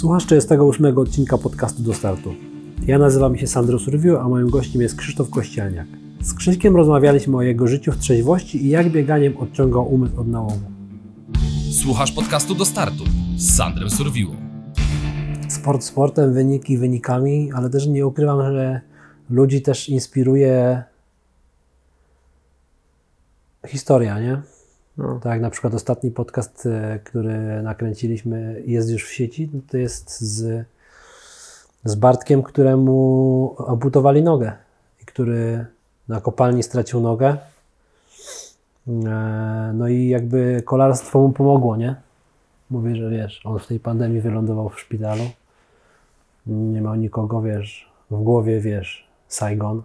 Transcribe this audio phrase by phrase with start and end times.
[0.00, 2.34] Słuchasz 48 odcinka podcastu do startu.
[2.86, 5.86] Ja nazywam się Sandro Surwiu, a moim gościem jest Krzysztof Kościelniak.
[6.20, 10.70] Z Krzyśkiem rozmawialiśmy o jego życiu w trzeźwości i jak bieganiem odciągał umysł od nałomu.
[11.82, 13.04] Słuchasz podcastu do startu
[13.36, 14.34] z Sandrem Surwiło.
[15.48, 18.80] Sport sportem, wyniki wynikami, ale też nie ukrywam, że
[19.30, 20.82] ludzi też inspiruje
[23.66, 24.42] historia, nie?
[24.96, 25.20] No.
[25.22, 30.20] Tak na przykład ostatni podcast, e, który nakręciliśmy, jest już w sieci, no to jest
[30.20, 30.66] z,
[31.84, 34.52] z Bartkiem, któremu amputowali nogę
[35.02, 35.66] i który
[36.08, 37.36] na kopalni stracił nogę.
[38.88, 41.94] E, No i jakby kolarstwo mu pomogło, nie?
[42.70, 45.24] Mówię, że wiesz, on w tej pandemii wylądował w szpitalu.
[46.46, 49.82] Nie miał nikogo, wiesz, w głowie, wiesz, Saigon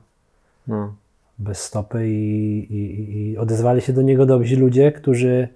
[0.67, 0.93] No.
[1.39, 5.47] Bez stopy i, i, i odezwali się do niego dobrzy ludzie, którzy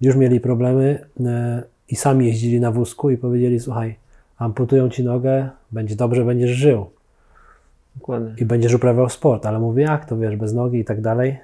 [0.00, 3.96] już mieli problemy e, i sami jeździli na wózku i powiedzieli, słuchaj,
[4.38, 6.90] amputują ci nogę, będzie dobrze, będziesz żył
[7.96, 8.34] Dokładnie.
[8.38, 11.38] i będziesz uprawiał sport, ale mówi, jak to wiesz, bez nogi i tak dalej.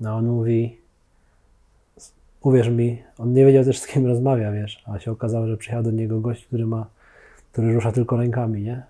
[0.00, 0.78] No on mówi,
[2.42, 5.82] uwierz mi, on nie wiedział też z kim rozmawia, wiesz, a się okazało, że przyjechał
[5.82, 6.86] do niego gość, który ma,
[7.52, 8.82] który rusza tylko rękami, nie?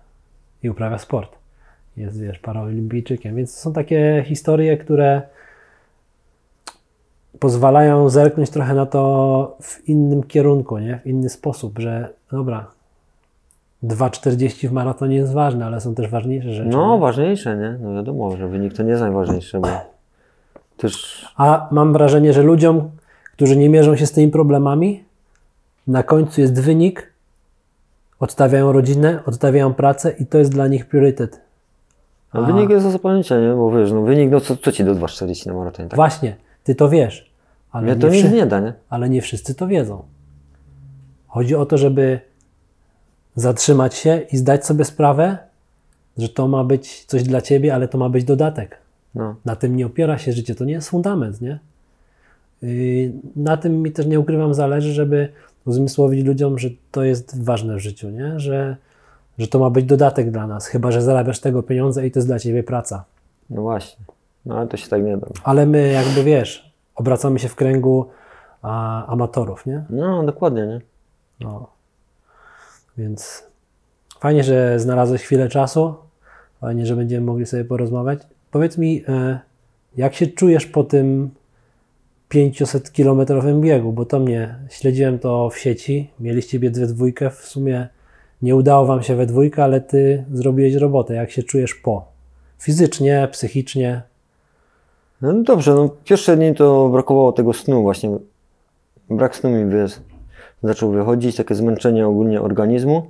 [0.63, 1.35] I uprawia sport.
[1.97, 5.21] Jest, wiesz, paraolimpijczykiem, więc to są takie historie, które
[7.39, 10.99] pozwalają zerknąć trochę na to w innym kierunku, nie?
[11.03, 12.67] W inny sposób, że dobra,
[13.83, 16.69] 2,40 w maratonie jest ważne, ale są też ważniejsze rzeczy.
[16.69, 17.01] No, nie?
[17.01, 17.77] ważniejsze, nie?
[17.81, 19.67] No wiadomo, że wynik to nie jest najważniejsze, bo
[20.77, 22.89] też A mam wrażenie, że ludziom,
[23.33, 25.03] którzy nie mierzą się z tymi problemami,
[25.87, 27.13] na końcu jest wynik,
[28.19, 31.46] odstawiają rodzinę, odstawiają pracę i to jest dla nich priorytet.
[32.31, 33.55] A wynik jest do zapomnienia, nie?
[33.55, 35.95] Bo wiesz, no wynik, no co, co ci do 2,40 na maratonie, tak?
[35.95, 37.31] Właśnie, ty to wiesz,
[37.71, 38.73] ale Mnie nie, to nic nie da, nie?
[38.89, 40.03] ale nie wszyscy to wiedzą.
[41.27, 42.19] Chodzi o to, żeby
[43.35, 45.37] zatrzymać się i zdać sobie sprawę,
[46.17, 48.77] że to ma być coś dla ciebie, ale to ma być dodatek.
[49.15, 49.35] No.
[49.45, 51.59] Na tym nie opiera się życie, to nie jest fundament, nie?
[52.61, 55.29] Yy, Na tym mi też nie ukrywam zależy, żeby
[55.65, 58.39] uzmysłowić ludziom, że to jest ważne w życiu, nie?
[58.39, 58.77] Że,
[59.37, 62.27] że to ma być dodatek dla nas, chyba że zarabiasz tego pieniądze i to jest
[62.27, 63.05] dla ciebie praca.
[63.49, 64.05] No właśnie.
[64.45, 65.27] No ale to się tak nie da.
[65.43, 68.09] Ale my jakby wiesz, obracamy się w kręgu
[68.61, 69.85] a, amatorów, nie?
[69.89, 70.81] No, dokładnie, nie?
[71.39, 71.67] No.
[72.97, 73.43] Więc
[74.19, 75.95] fajnie, że znalazłeś chwilę czasu.
[76.61, 78.19] Fajnie, że będziemy mogli sobie porozmawiać.
[78.51, 79.39] Powiedz mi, e,
[79.97, 81.29] jak się czujesz po tym
[82.29, 83.93] 500-kilometrowym biegu?
[83.93, 86.11] Bo to mnie, śledziłem to w sieci.
[86.19, 87.29] Mieliście biec we dwójkę.
[87.29, 87.87] W sumie
[88.41, 91.13] nie udało Wam się we dwójkę, ale Ty zrobiłeś robotę.
[91.13, 92.05] Jak się czujesz po?
[92.59, 94.01] Fizycznie, psychicznie?
[95.21, 98.17] No dobrze, no pierwsze dni to brakowało tego snu właśnie.
[99.09, 99.99] Brak snu mi wiesz,
[100.63, 103.07] zaczął wychodzić, takie zmęczenie ogólnie organizmu.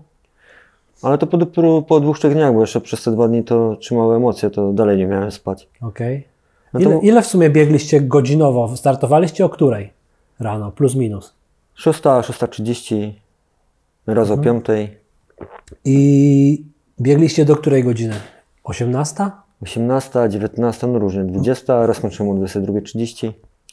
[1.01, 3.75] Ale to po, dopiero po dwóch, trzech dniach, bo jeszcze przez te dwa dni to
[3.75, 5.67] trzymały emocje, to dalej nie miałem spać.
[5.81, 6.27] Okej.
[6.73, 8.77] No to- Ile, ile w sumie biegliście godzinowo?
[8.77, 9.94] Startowaliście o której?
[10.39, 11.33] Rano, plus minus.
[11.75, 13.11] 6, 6.30,
[14.07, 14.65] raz o 5,
[15.85, 16.65] I
[17.01, 18.15] biegliście do której godziny?
[18.63, 19.31] 18?
[19.61, 23.31] 18, 19, no różnie, 20, raz kończyłem o 22.30.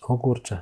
[0.08, 0.60] O kurczę.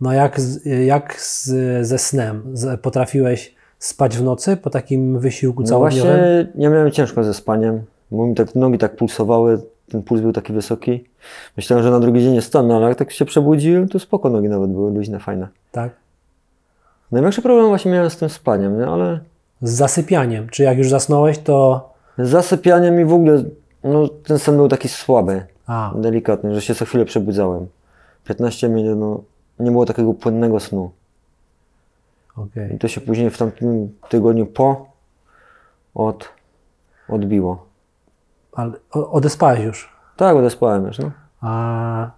[0.00, 1.46] No jak, z, jak z,
[1.86, 2.42] ze snem?
[2.52, 6.12] Z, potrafiłeś spać w nocy po takim wysiłku No całodniowym?
[6.12, 10.32] właśnie ja miałem ciężko ze spaniem, bo mi tak nogi tak pulsowały, ten puls był
[10.32, 11.04] taki wysoki.
[11.56, 14.48] Myślałem, że na drugi dzień jest stanę, ale jak tak się przebudziłem, to spoko nogi
[14.48, 15.48] nawet były luźne, fajne.
[15.72, 15.92] Tak.
[17.12, 18.86] Największy problem właśnie miałem z tym spaniem, nie?
[18.86, 19.20] ale
[19.62, 20.48] Z zasypianiem.
[20.48, 21.88] Czy jak już zasnąłeś, to...
[22.18, 23.44] z zasypianiem i w ogóle
[23.84, 27.66] no, ten sen był taki słaby, A, delikatny, że się co chwilę przebudzałem.
[28.24, 29.20] 15 minut, no,
[29.64, 30.90] nie było takiego płynnego snu.
[32.36, 32.74] okej.
[32.74, 34.86] I to się później w tamtym tygodniu po
[35.94, 36.28] od,
[37.08, 37.66] odbiło.
[38.52, 39.92] Ale odespałeś już.
[40.16, 41.10] Tak, odespałem już, no.
[41.40, 42.10] A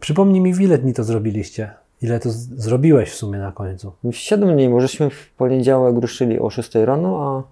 [0.00, 1.74] przypomnij mi, w ile dni to zrobiliście?
[2.02, 3.92] Ile to zrobiłeś w sumie na końcu?
[4.10, 7.42] 7 dni, bo żeśmy w poniedziałek ruszyli o 6 rano, a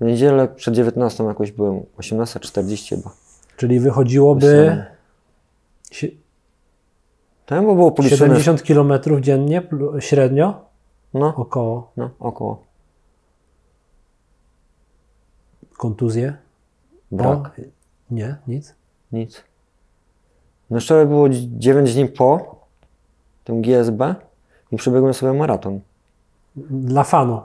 [0.00, 3.10] w niedzielę przed 19 jakoś byłem 18.40 chyba.
[3.56, 4.84] Czyli wychodziłoby
[5.92, 6.08] sie-
[7.46, 8.18] Tam było policzone.
[8.18, 9.62] 70 km dziennie
[9.98, 10.64] średnio?
[11.14, 11.90] No, Około.
[11.96, 12.62] no, około.
[15.76, 16.36] Kontuzje?
[17.12, 17.28] Brak.
[17.38, 17.50] O,
[18.10, 18.74] nie, nic.
[19.12, 19.44] Nic.
[20.70, 22.56] No szczerze było 9 dni po
[23.44, 24.14] tym GSB
[24.72, 25.80] i przebiegłem sobie maraton.
[26.70, 27.40] Dla fanu.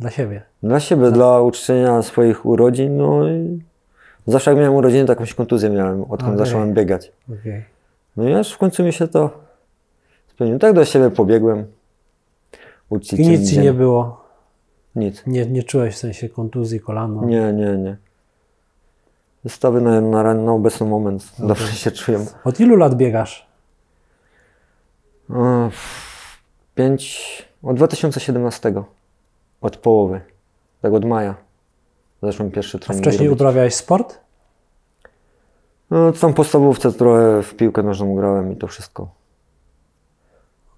[0.00, 0.42] Dla siebie.
[0.62, 3.62] Dla siebie, dla uczczenia swoich urodzin, no i
[4.26, 6.38] zawsze jak miałem urodziny, to jakąś kontuzję miałem, odkąd Okej.
[6.38, 7.12] zacząłem biegać.
[7.40, 7.64] Okej.
[8.16, 9.30] No i aż w końcu mi się to
[10.28, 10.58] spełniło.
[10.58, 11.66] Tak do siebie pobiegłem.
[12.88, 14.24] Uczcić I nic ci nie było.
[14.96, 15.22] Nic.
[15.26, 17.24] Nie, nie czułeś w sensie kontuzji kolana?
[17.24, 17.96] Nie, nie, nie.
[19.44, 22.26] Wystawy na, na, na obecny moment dobrze się czuję.
[22.44, 23.45] Od ilu lat biegasz?
[25.30, 25.70] O,
[26.74, 28.72] Pięć, od 2017.
[29.60, 30.20] Od połowy.
[30.82, 31.34] Tak od maja.
[32.22, 33.40] Zacząłem pierwszy A trening wcześniej robić.
[33.40, 34.20] uprawiałeś sport?
[35.90, 39.08] No, tam podstawówce trochę w piłkę nożną grałem i to wszystko.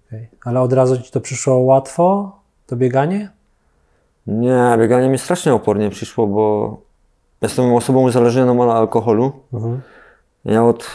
[0.06, 0.29] Okej.
[0.45, 2.37] Ale od razu ci to przyszło łatwo?
[2.67, 3.31] To bieganie?
[4.27, 6.77] Nie, bieganie mi strasznie opornie przyszło, bo
[7.43, 9.33] jestem osobą uzależnioną od alkoholu.
[9.53, 9.81] Mhm.
[10.45, 10.87] Ja od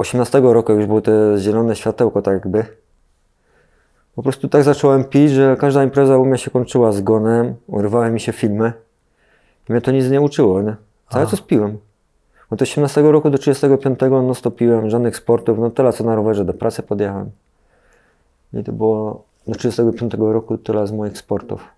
[0.00, 2.66] 18 roku już było te zielone światełko tak jakby.
[4.14, 8.20] Po prostu tak zacząłem pić, że każda impreza u mnie się kończyła zgonem, urywały mi
[8.20, 8.72] się filmy.
[9.68, 10.76] I mnie to nic nie uczyło, nie?
[11.10, 11.78] Cały czas piłem.
[12.50, 16.44] Od 18 roku do 35 no to piłem, żadnych sportów, no tyle co na rowerze
[16.44, 17.30] do pracy podjechałem.
[18.52, 21.68] I to było do 35 roku tyle z moich sportów.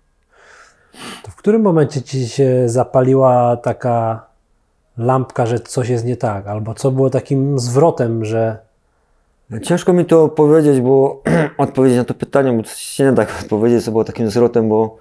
[1.23, 4.25] To w którym momencie ci się zapaliła taka
[4.97, 6.47] lampka, że coś jest nie tak?
[6.47, 8.57] Albo co było takim zwrotem, że
[9.61, 11.21] Ciężko mi to powiedzieć, bo
[11.57, 14.97] odpowiedzieć na to pytanie, bo się nie da odpowiedzieć, co było takim zwrotem, bo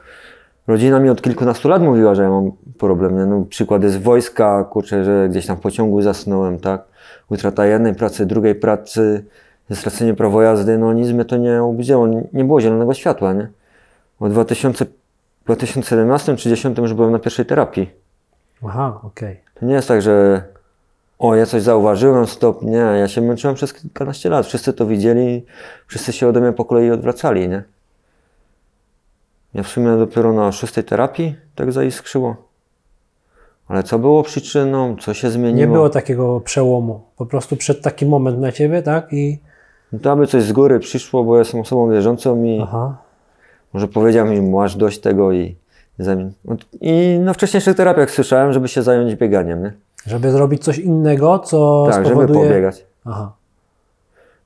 [0.66, 3.18] rodzina mi od kilkunastu lat mówiła, że ja mam problem.
[3.18, 3.26] Nie?
[3.26, 6.84] No, przykład jest wojska, kurczę, że gdzieś tam w pociągu zasnąłem, tak?
[7.30, 9.24] Utrata jednej pracy, drugiej pracy,
[9.72, 13.48] stracenie prawa jazdy, no nic mnie to nie obudziło, nie, było zielonego światła, nie?
[14.20, 14.86] Od 2000,
[15.44, 17.90] 2017 czy 2010 już byłem na pierwszej terapii.
[18.64, 19.51] aha, okej.
[19.62, 20.42] To nie jest tak, że
[21.18, 22.62] o, ja coś zauważyłem, stop.
[22.62, 24.46] Nie, ja się męczyłem przez kilkanaście lat.
[24.46, 25.44] Wszyscy to widzieli,
[25.86, 27.62] wszyscy się ode mnie po kolei odwracali, nie?
[29.54, 32.36] Ja w sumie dopiero na szóstej terapii tak zaiskrzyło.
[33.68, 35.58] Ale co było przyczyną, co się zmieniło?
[35.58, 37.00] Nie było takiego przełomu.
[37.16, 39.12] Po prostu przyszedł taki moment na ciebie, tak?
[39.12, 39.38] I
[39.92, 42.98] No To aby coś z góry przyszło, bo jestem osobą wierzącą i aha,
[43.72, 45.56] może powiedział mi, masz dość tego i
[45.98, 46.32] zamień.
[46.80, 49.72] I na wcześniejszych terapiach słyszałem, żeby się zająć bieganiem, nie?
[50.06, 52.48] żeby zrobić coś innego, co Tak, żeby spowoduje...
[52.48, 52.84] pobiegać.
[53.04, 53.32] Aha,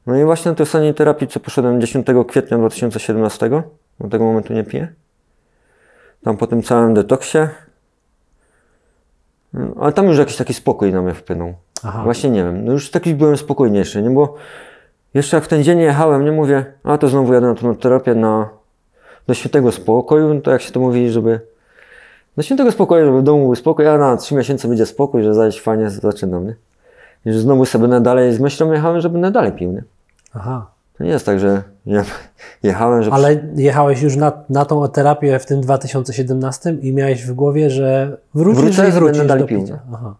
[0.06, 3.50] No i właśnie na tej ostatniej terapii, co poszedłem 10 kwietnia 2017,
[4.00, 4.88] do tego momentu nie piję.
[6.24, 7.38] Tam po tym całym detoksie.
[9.52, 11.54] No, Ale tam już jakiś taki spokój na mnie wpłynął.
[11.82, 12.00] aha.
[12.04, 14.10] Właśnie nie wiem, no już taki byłem spokojniejszy, nie?
[14.10, 14.34] Bo
[15.14, 18.14] jeszcze jak w ten dzień jechałem, nie mówię, a to znowu jadę na tą terapię
[18.14, 18.48] na,
[19.26, 21.40] do świętego spokoju, no to jak się to mówi, żeby
[22.36, 25.34] do świętego spokoju, żeby w domu był spokój, a na trzy miesiące będzie spokój, że
[25.34, 26.54] zaś fajnie zaczynam, nie?
[27.26, 29.82] I że znowu sobie będę dalej z myślą jechałem, że będę dalej pił, nie?
[30.34, 30.66] aha.
[30.98, 32.04] To nie jest tak, że ja
[32.62, 37.32] jechałem, że Ale jechałeś już na, na tą terapię w tym 2017 i miałeś w
[37.32, 39.74] głowie, że wrócisz Wrócę i wrócisz dalej do pił, picia.
[39.74, 39.80] nie?
[39.94, 40.14] Aha.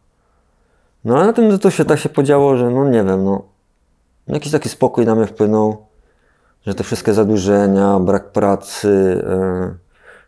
[1.05, 3.43] No ale na tym to się tak się podziało, że no nie wiem, no
[4.29, 5.77] jakiś taki spokój na mnie wpłynął,
[6.67, 9.75] że te wszystkie zadłużenia, brak pracy, e,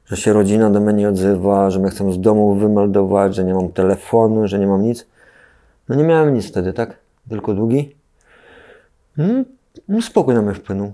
[0.06, 3.54] że się rodzina do mnie nie odzywa, że mnie chcą z domu wymeldować, że nie
[3.54, 5.06] mam telefonu, że nie mam nic.
[5.88, 6.96] No nie miałem nic wtedy, tak?
[7.28, 7.96] Tylko długi.
[9.18, 9.44] Mm,
[9.88, 10.92] No spokój na mnie wpłynął.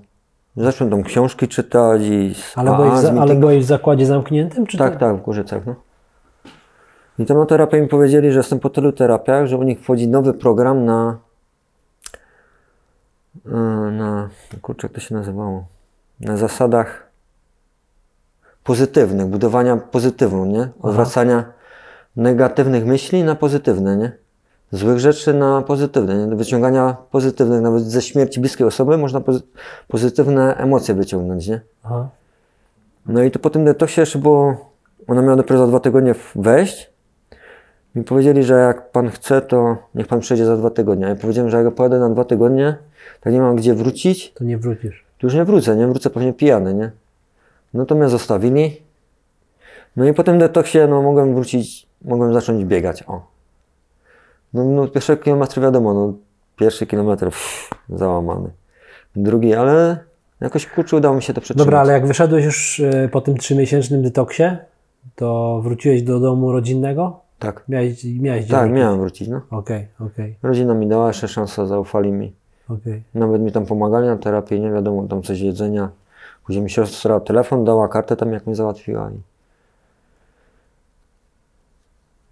[0.56, 2.34] Zacząłem tam książki czytać i...
[2.56, 4.66] Ale, byłeś za, ale byłeś w zakładzie zamkniętym?
[4.66, 4.98] Czy Tak, to...
[4.98, 5.74] tak, w Gorzycach, no.
[7.18, 10.08] I tam na terapię mi powiedzieli, że jestem po tylu terapiach, że u nich wchodzi
[10.08, 11.18] nowy program na...
[13.46, 13.50] e,
[13.90, 14.28] na...
[14.62, 15.64] kurczę, jak to się nazywało?
[16.20, 17.06] Na zasadach
[18.64, 20.68] pozytywnych, budowania pozytywną, nie?
[20.82, 21.44] Odwracania
[22.16, 24.12] negatywnych myśli na pozytywne, nie?
[24.72, 26.36] Złych rzeczy na pozytywne, nie?
[26.36, 29.42] Wyciągania pozytywnych, nawet ze śmierci bliskiej osoby można pozy-
[29.88, 31.60] pozytywne emocje wyciągnąć, nie?
[31.84, 32.08] Aha.
[33.06, 34.70] No i to po tym detoksie jeszcze było,
[35.06, 36.93] ona miała dopiero za dwa tygodnie wejść.
[37.94, 41.06] Mi powiedzieli, że jak pan chce, to niech pan przyjdzie za dwa tygodnie.
[41.06, 42.76] Ja powiedziałem, że jak ja pojadę na dwa tygodnie,
[43.20, 45.04] to nie mam gdzie wrócić, To nie wrócisz.
[45.18, 46.90] to już nie wrócę, nie wrócę pewnie pijany, nie?
[47.74, 48.82] No to mnie zostawili.
[49.96, 53.22] No i po tym detoksie, no mogłem wrócić, mogłem zacząć biegać, o.
[54.54, 56.12] No, no pierwsze kilometry wiadomo, no
[56.58, 58.50] pierwszy kilometr pff, załamany.
[59.16, 59.98] Drugi, ale
[60.40, 61.66] jakoś kurczę udało mi się to przetrzymać.
[61.66, 64.42] Dobra, ale jak wyszedłeś już e, po tym trzymiesięcznym detoksie,
[65.16, 67.23] to wróciłeś do domu rodzinnego?
[67.38, 68.76] Tak, Miałeś, miałeś tak, wrócić?
[68.76, 69.40] miałem wrócić, no.
[69.50, 72.32] Okej, okej, Rodzina mi dała jeszcze szansę, zaufali mi.
[72.68, 73.02] okej.
[73.14, 75.88] Nawet mi tam pomagali na terapii, nie wiadomo, tam coś jedzenia.
[76.46, 79.10] Później mi siostra telefon dała, kartę tam jak mi załatwiła.
[79.10, 79.20] I...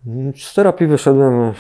[0.07, 1.53] Mm, Z terapii wyszedłem.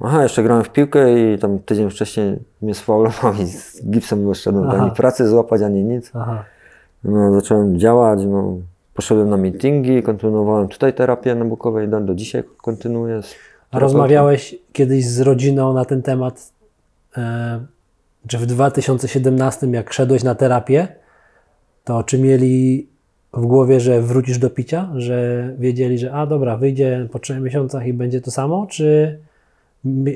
[0.00, 4.68] Aha, jeszcze grałem w piłkę i tam tydzień wcześniej mnie sfaulował i z gipsem wyszedłem.
[4.70, 4.82] Aha.
[4.82, 6.10] Ani pracy złapać, ani nic.
[6.14, 6.44] Aha.
[7.04, 8.56] No, zacząłem działać, no,
[8.94, 13.20] poszedłem na meetingi, kontynuowałem tutaj terapię na Bukowej, do, dzisiaj kontynuuję.
[13.70, 16.52] A rozmawiałeś kiedyś z rodziną na ten temat,
[17.16, 17.60] e,
[18.28, 20.88] czy w 2017, jak szedłeś na terapię,
[21.84, 22.86] to czy mieli
[23.32, 24.90] w głowie, że wrócisz do picia?
[24.96, 28.66] Że wiedzieli, że a dobra, wyjdzie po trzech miesiącach i będzie to samo?
[28.66, 29.18] Czy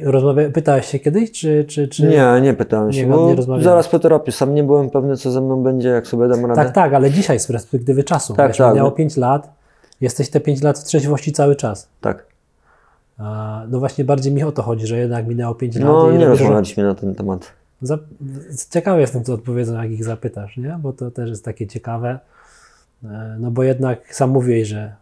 [0.02, 1.64] rozmawia, pytałeś się kiedyś, czy...
[1.68, 2.06] czy, czy...
[2.06, 5.30] Nie, nie pytałem się, nie- bo nie zaraz po terapii sam nie byłem pewny, co
[5.30, 6.54] ze mną będzie, jak sobie dam radę.
[6.64, 8.35] Tak, tak, ale dzisiaj z perspektywy czasu.
[8.35, 8.73] Tak, wiesz, tak.
[8.73, 9.52] Minęło 5 lat,
[10.00, 11.88] jesteś te 5 lat w trzeźwości cały czas.
[12.00, 12.26] tak.
[13.18, 16.18] A, no właśnie bardziej mi o to chodzi, że jednak minęło 5 lat No, i
[16.18, 17.52] nie rozmawialiśmy na ten temat.
[17.82, 17.99] Za...
[18.70, 20.78] Ciekawy jestem, co odpowiedzą, jak ich zapytasz, nie?
[20.82, 22.18] Bo to też jest takie ciekawe.
[23.04, 24.92] E, No bo jednak sam mówiłeś, że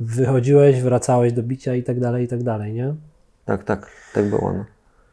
[0.00, 2.94] wychodziłeś, wracałeś do bicia i tak dalej, i tak dalej, nie?
[3.44, 4.52] Tak, tak, tak było.
[4.52, 4.64] No.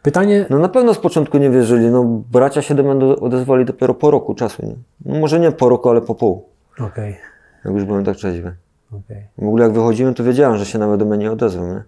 [0.01, 1.85] Pytanie, no na pewno z początku nie wierzyli.
[1.87, 4.65] No, bracia się do mnie odezwali dopiero po roku czasu.
[4.65, 4.75] Nie?
[5.05, 6.45] No, może nie po roku, ale po pół,
[6.79, 7.17] okej,
[7.65, 8.55] jak już byłem tak trzeźwy.
[8.91, 9.23] okej.
[9.37, 11.67] W ogóle jak wychodziłem, to wiedziałem, że się nawet do mnie nie odezwą.
[11.73, 11.83] Nie?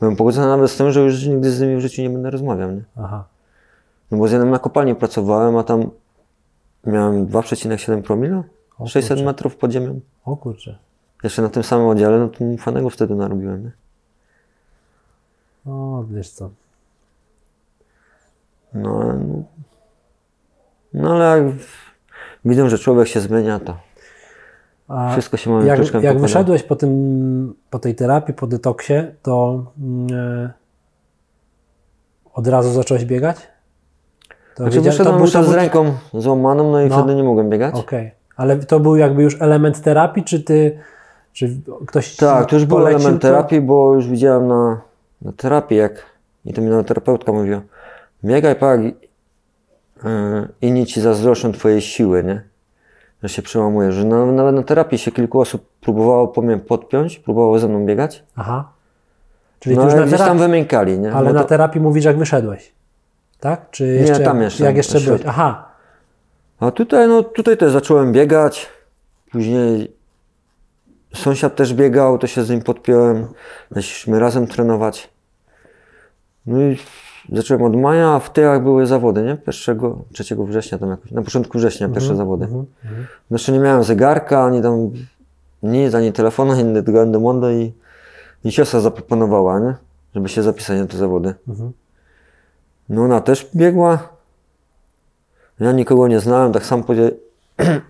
[0.00, 2.70] Byłem pogodzony nawet z tym, że już nigdy z nimi w życiu nie będę rozmawiał.
[2.72, 2.82] Nie?
[2.96, 3.24] Aha,
[4.10, 5.90] No bo z jednym na kopalni pracowałem, a tam
[6.86, 8.42] miałem 2,7 promila,
[8.78, 9.24] O 600 kurczę.
[9.24, 10.00] metrów pod ziemią.
[10.24, 10.78] o kurczę.
[11.24, 13.62] Jeszcze na tym samym oddziale, no to mu fanego wtedy narobiłem.
[13.64, 13.70] Nie?
[15.68, 16.50] O, wiesz co.
[18.74, 19.42] No, ale- no,
[20.94, 21.54] no ale jak
[22.44, 23.76] widzę, że człowiek się zmienia, to
[24.88, 26.18] A wszystko się mamy jak, jak pokłada.
[26.18, 29.64] wyszedłeś po tym, po tej terapii, po detoksie, to
[30.12, 30.50] e,
[32.34, 33.36] od razu zacząłeś biegać?
[34.56, 36.98] To Znaczy wyszedłem był- już z ręką złamaną, no i No.
[36.98, 37.74] wtedy nie mogłem biegać.
[37.74, 40.78] Okej, ale to był jakby już element terapii, czy ty,
[41.32, 43.28] czy ktoś Tak, to już był element to?
[43.28, 44.80] terapii, bo już widziałem na,
[45.22, 46.06] na terapii, jak
[46.44, 47.60] i to mi nawet terapeutka mówiła,
[48.24, 48.92] biegaj pak, yy,
[50.62, 52.42] inni ci zazdroszczą twojej siły, nie?
[53.22, 57.18] Że się przełamuje, że na, nawet na terapii się kilku osób próbowało po mnie podpiąć,
[57.18, 58.68] próbowało ze mną biegać, Aha.
[59.60, 61.12] Czyli no już na gdzieś tam terapii, wymiękali, nie?
[61.12, 62.72] ale na terapii mówisz, jak wyszedłeś,
[63.40, 63.70] tak?
[63.70, 65.22] Czy jeszcze, tam jak, jeszcze, jak jeszcze na byłeś?
[65.26, 65.68] Aha,
[66.60, 68.68] A tutaj, no tutaj też zacząłem biegać.
[69.32, 69.97] Później
[71.18, 73.26] sąsiad też biegał, to się z nim podpiąłem.
[73.70, 75.10] Zaczęliśmy razem trenować.
[76.46, 76.78] No i
[77.32, 79.36] zacząłem od maja, a w tyłach były zawody, nie?
[79.68, 79.80] 1,
[80.12, 82.44] 3 września tam jakoś, na początku września pierwsze zawody.
[82.44, 82.66] mhm.
[83.30, 84.90] No Jeszcze nie miałem zegarka, ani tam
[85.62, 87.72] nic, ani telefonu, ani tego Endomondo i,
[88.44, 89.74] i siostra zaproponowała, nie?
[90.14, 91.34] Żeby się zapisać na te zawody.
[91.48, 91.72] Mhm.
[92.88, 94.08] No ona też biegła.
[95.60, 97.10] Ja nikogo nie znałem, tak sam podzie...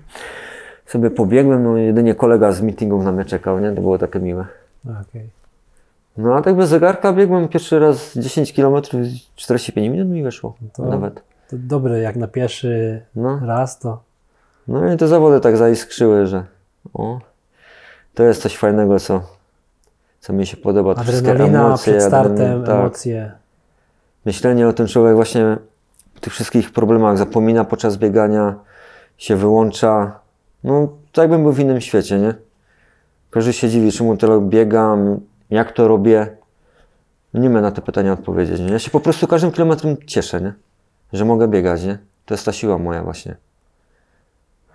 [0.88, 3.72] sobie pobiegłem, no jedynie kolega z meetingów na mnie czekał, nie?
[3.72, 4.46] To było takie miłe.
[4.84, 5.28] okej.
[6.16, 8.82] No a tak bez zegarka biegłem pierwszy raz 10 km,
[9.36, 11.14] 45 minut mi wyszło To- nawet.
[11.50, 13.40] To dobre, jak na pierwszy No.
[13.46, 14.02] raz, to
[14.68, 16.44] no i te zawody tak zaiskrzyły, że
[16.94, 17.18] o,
[18.14, 19.22] to jest coś fajnego, co,
[20.20, 20.94] co mi się podoba.
[20.94, 22.74] Wszystkie adrenalina emocje, przed startem, tak.
[22.74, 23.32] emocje.
[24.24, 25.56] Myślenie o tym człowiek właśnie
[26.14, 28.54] w tych wszystkich problemach zapomina podczas biegania,
[29.18, 30.20] się wyłącza.
[30.64, 32.34] No, tak jakbym był w innym świecie, nie?
[33.30, 36.36] Każdy się dziwi, czemu tyle biegam, jak to robię.
[37.34, 38.60] Nie ma na te pytania odpowiedzieć.
[38.60, 38.72] Nie?
[38.72, 40.52] Ja się po prostu każdym kilometrem cieszę, nie?
[41.12, 41.98] Że mogę biegać, nie?
[42.26, 43.36] To jest ta siła moja właśnie.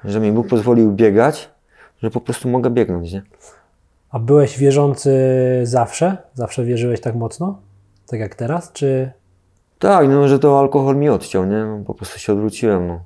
[0.06, 1.50] Że mi Bóg pozwolił biegać,
[2.04, 3.22] że po prostu mogę biegnąć, nie?
[4.10, 5.12] A byłeś wierzący
[5.64, 6.18] zawsze?
[6.34, 7.60] Zawsze wierzyłeś tak mocno?
[8.08, 8.72] Tak jak teraz?
[8.72, 9.12] Czy
[9.80, 11.66] Tak, no, że to alkohol mi odciął, nie?
[11.66, 13.00] No, po prostu się odwróciłem, no.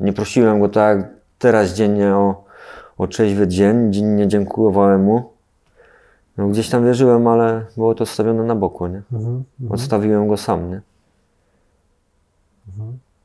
[0.00, 2.44] Nie prosiłem go tak teraz dziennie o,
[2.98, 5.30] o trzeźwy dzień, dziennie dziękowałem mu.
[6.36, 9.02] No, gdzieś tam wierzyłem, ale było to stawione na boku, nie?
[9.12, 10.80] Mhm, Odstawiłem go sam, nie?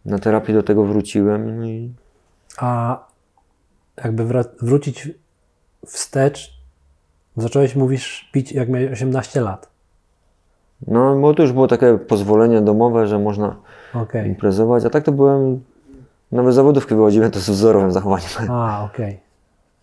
[0.06, 1.94] Na terapii do tego wróciłem i
[2.58, 3.00] A
[4.04, 4.26] jakby
[4.62, 5.10] wrócić
[5.86, 6.54] wstecz,
[7.38, 9.70] zacząłeś, mówisz, pić jak miałeś 18 lat.
[10.88, 13.56] no, bo to już było takie pozwolenie domowe, że można
[13.94, 14.28] Okej.
[14.28, 15.64] imprezować, a tak to byłem,
[16.34, 18.30] nawet zawodówki wychodziłem, to z wzorowym zachowaniem.
[18.50, 19.20] A, okej.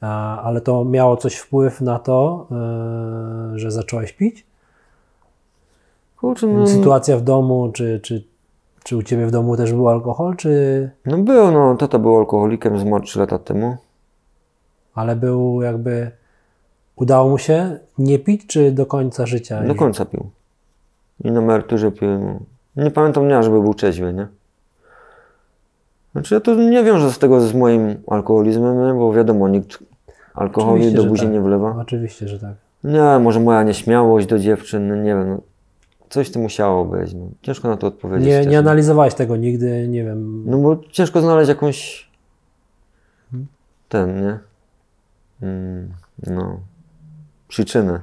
[0.01, 2.47] A, Ale to miało coś wpływ na to,
[3.53, 4.47] yy, że zacząłeś pić?
[6.17, 8.25] Kurczę, no, Sytuacja w domu, czy, czy,
[8.85, 10.91] czy u Ciebie w domu też był alkohol, czy...
[11.07, 13.77] no był, no, tata był alkoholikiem, zmarł 3 lata temu.
[14.95, 16.11] Ale był jakby...
[16.97, 19.63] Udało mu się nie pić, czy do końca życia?
[19.63, 20.31] Do końca pił.
[21.25, 22.09] I na emeryturze pił.
[22.09, 22.39] no.
[22.85, 24.40] Nie pamiętam dnia, żeby był trzeźwy, nie?
[26.13, 28.95] Znaczy ja to nie wiążę z tego z moim alkoholizmem, nie?
[28.95, 29.79] bo wiadomo, nikt
[30.35, 31.33] Oczywiście, do buzi tak.
[31.33, 31.77] nie wlewa.
[31.81, 32.55] Oczywiście, że tak.
[32.85, 35.29] Nie, może moja nieśmiałość do dziewczyn, no nie wiem.
[35.29, 35.41] No,
[36.09, 37.15] coś to musiało być.
[37.15, 37.27] No.
[37.43, 38.29] Ciężko na to odpowiedzieć.
[38.29, 40.43] Nie, nie analizowałeś tego nigdy, nie wiem.
[40.47, 42.11] No bo ciężko znaleźć jakąś
[43.89, 44.39] ten, nie?
[45.43, 45.93] Mm,
[46.27, 46.61] no,
[47.49, 48.01] przyczynę.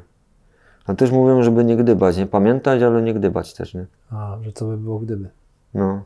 [0.86, 2.26] A też mówią, żeby nie gdybać, nie?
[2.26, 3.86] Pamiętać, ale nie gdybać też, nie?
[4.12, 5.30] A, że co by było gdyby.
[5.74, 6.04] No.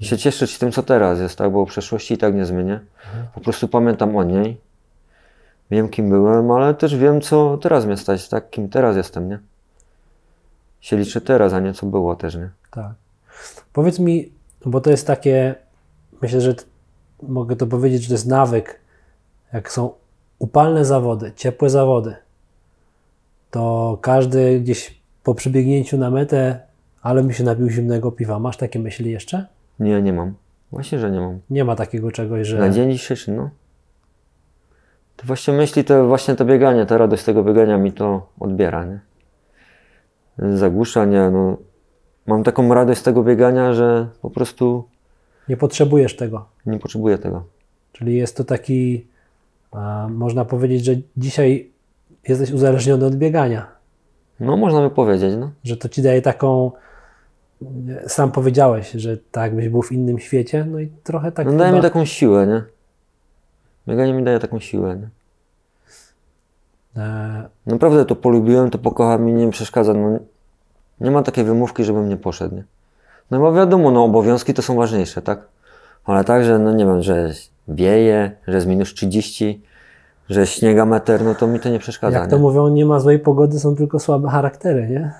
[0.00, 1.52] I się cieszyć tym, co teraz jest, tak?
[1.52, 2.80] Bo przeszłości i tak nie zmienię.
[3.34, 4.60] Po prostu pamiętam o niej.
[5.70, 8.50] Wiem, kim byłem, ale też wiem, co teraz mnie stać, tak?
[8.50, 9.38] Kim teraz jestem, nie?
[10.80, 12.50] Się liczy teraz, a nie co było też, nie?
[12.70, 12.92] Tak.
[13.72, 14.32] Powiedz mi,
[14.66, 15.54] bo to jest takie,
[16.22, 16.54] myślę, że
[17.22, 18.80] mogę to powiedzieć, że to jest nawyk.
[19.52, 19.90] Jak są
[20.38, 22.16] upalne zawody, ciepłe zawody,
[23.50, 26.60] to każdy gdzieś po przybiegnięciu na metę,
[27.02, 28.38] ale mi się napił zimnego piwa.
[28.38, 29.46] Masz takie myśli jeszcze?
[29.80, 30.34] Nie, nie mam.
[30.72, 31.38] Właśnie, że nie mam.
[31.50, 32.58] Nie ma takiego czegoś, że.
[32.58, 33.50] Na dzień dzisiejszy, no.
[35.16, 39.00] To właśnie myśli, to właśnie to bieganie, ta radość tego biegania mi to odbiera, nie?
[40.56, 41.56] Zagłusza, nie, no.
[42.26, 44.84] Mam taką radość z tego biegania, że po prostu
[45.48, 46.46] Nie potrzebujesz tego.
[46.66, 47.44] nie potrzebuję tego.
[47.92, 49.06] Czyli jest to taki,
[50.08, 51.70] można powiedzieć, że dzisiaj
[52.28, 53.66] jesteś uzależniony od biegania.
[54.40, 55.50] No, można by powiedzieć, no.
[55.64, 56.72] Że to ci daje taką.
[58.06, 61.46] Sam powiedziałeś, że tak jakbyś był w innym świecie, no i trochę tak.
[61.46, 62.62] No daje chyba- mi taką siłę, nie?
[63.88, 65.08] Bieganie mi daje taką siłę, nie?
[67.02, 69.94] E, Naprawdę to polubiłem, to pokocham i nie przeszkadza.
[69.94, 70.18] No,
[71.00, 72.64] nie ma takiej wymówki, żebym nie poszedł, nie?
[73.30, 75.38] No bo wiadomo, no obowiązki to są ważniejsze, tak?
[76.04, 77.32] Ale tak, że no nie wiem, że
[77.68, 79.62] wieje, że jest minus 30,
[80.30, 82.42] że śniega meter, no to mi to nie przeszkadza, Jak to nie?
[82.42, 85.12] mówią, nie ma złej pogody, są tylko słabe charaktery, nie?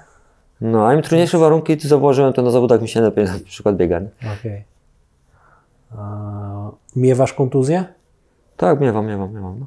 [0.65, 3.77] No, a im trudniejsze warunki, to zauważyłem, to na zawodach mi się lepiej na przykład
[3.77, 4.01] biega?
[4.41, 4.65] Okej.
[5.99, 7.85] A, Miewasz kontuzję?
[8.57, 9.67] Tak, miewam, miewam, miewam, no.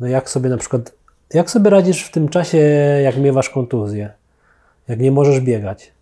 [0.00, 0.92] No jak sobie na przykład,
[1.34, 2.58] jak sobie radzisz w tym czasie,
[3.04, 4.10] jak miewasz kontuzję?
[4.88, 5.92] Jak nie możesz biegać?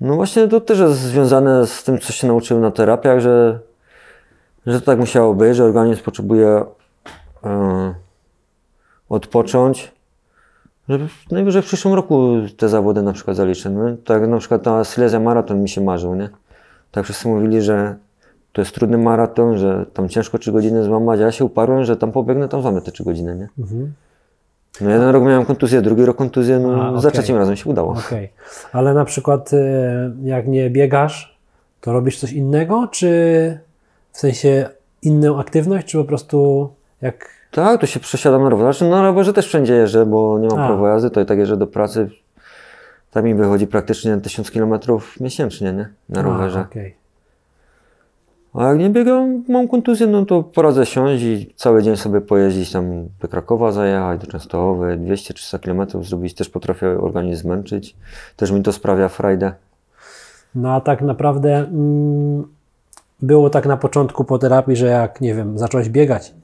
[0.00, 3.60] No właśnie to też jest związane z tym, co się nauczyłem na terapiach, że,
[4.66, 6.64] że to tak musiało być, że organizm potrzebuje
[7.44, 7.94] e,
[9.08, 9.92] odpocząć.
[10.88, 10.98] Że
[11.30, 13.70] najwyżej w przyszłym roku te zawody na przykład zaliczę.
[13.70, 16.28] No, tak na przykład ta Silesia Maraton mi się marzył, nie?
[16.90, 17.96] Tak wszyscy mówili, że
[18.52, 21.96] to jest trudny maraton, że tam ciężko 3 godziny złamać, a ja się uparłem, że
[21.96, 23.48] tam pobiegnę, tam złamię te 3 godziny, nie?
[23.58, 23.92] Mhm.
[24.80, 27.12] No jeden rok miałem kontuzję, drugi rok kontuzję, no A, za okej.
[27.12, 27.92] trzecim razem się udało.
[27.92, 28.32] Okej.
[28.72, 31.38] Ale na przykład e, jak nie biegasz,
[31.80, 33.08] to robisz coś innego, czy
[34.12, 34.68] w sensie
[35.02, 36.68] inną aktywność, czy po prostu
[37.02, 37.35] jak...
[37.56, 38.66] Tak, tu się przesiadam na rower.
[38.66, 40.66] Znaczy na rowerze też wszędzie jeżdżę, bo nie mam A.
[40.66, 42.10] prawa jazdy, to i tak jeżdżę do pracy.
[43.10, 44.74] Tak mi wychodzi praktycznie 1000 km
[45.20, 45.88] miesięcznie, nie?
[46.08, 46.58] Na rowerze.
[46.58, 46.94] A, okej.
[48.54, 52.72] A jak nie biegam, mam kontuzję, no to poradzę siąść i cały dzień sobie pojeździć
[52.72, 56.34] tam do Krakowa zajechać, do Częstochowy, 200-300 km zrobić.
[56.34, 57.96] Też potrafię organizm zmęczyć.
[58.36, 59.52] Też mi to sprawia frajdę.
[60.54, 62.44] No a tak naprawdę mm,
[63.22, 66.34] było tak na początku po terapii, że jak, nie wiem, zacząłeś biegać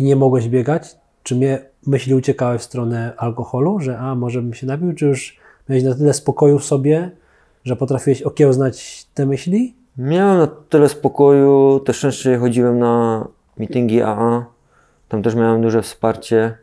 [0.00, 4.54] i nie mogłeś biegać, czy mnie myśli uciekały w stronę alkoholu, że a, może bym
[4.54, 5.36] się napił, czy już
[5.68, 7.10] miałeś na tyle spokoju w sobie,
[7.64, 9.74] że potrafiłeś okiełznać te myśli?
[9.98, 13.26] Miałem na tyle spokoju, też częściej chodziłem na
[13.58, 14.46] meetingi AA.
[15.08, 16.58] Tam też miałem duże wsparcie.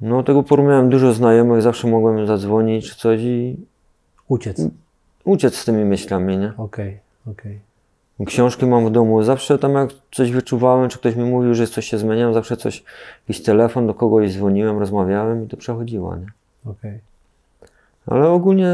[0.00, 3.56] No tego poru miałem dużo znajomych, zawsze mogłem zadzwonić czy coś i
[4.28, 4.62] Uciec.
[5.24, 6.52] uciec z tymi myślami, nie?
[6.56, 6.98] Okej,
[7.30, 7.60] okej.
[8.26, 11.86] Książki mam w domu, zawsze tam jak coś wyczuwałem, czy ktoś mi mówił, że coś
[11.86, 12.84] się zmieniam, zawsze coś,
[13.28, 16.26] jakiś telefon do kogoś dzwoniłem, rozmawiałem i to przechodziło, nie?
[16.70, 16.98] okej.
[18.06, 18.68] Ale ogólnie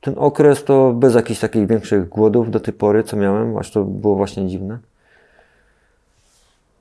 [0.00, 3.84] ten okres to bez jakichś takich większych głodów do tej pory, co miałem, aż to
[3.84, 4.78] było właśnie dziwne.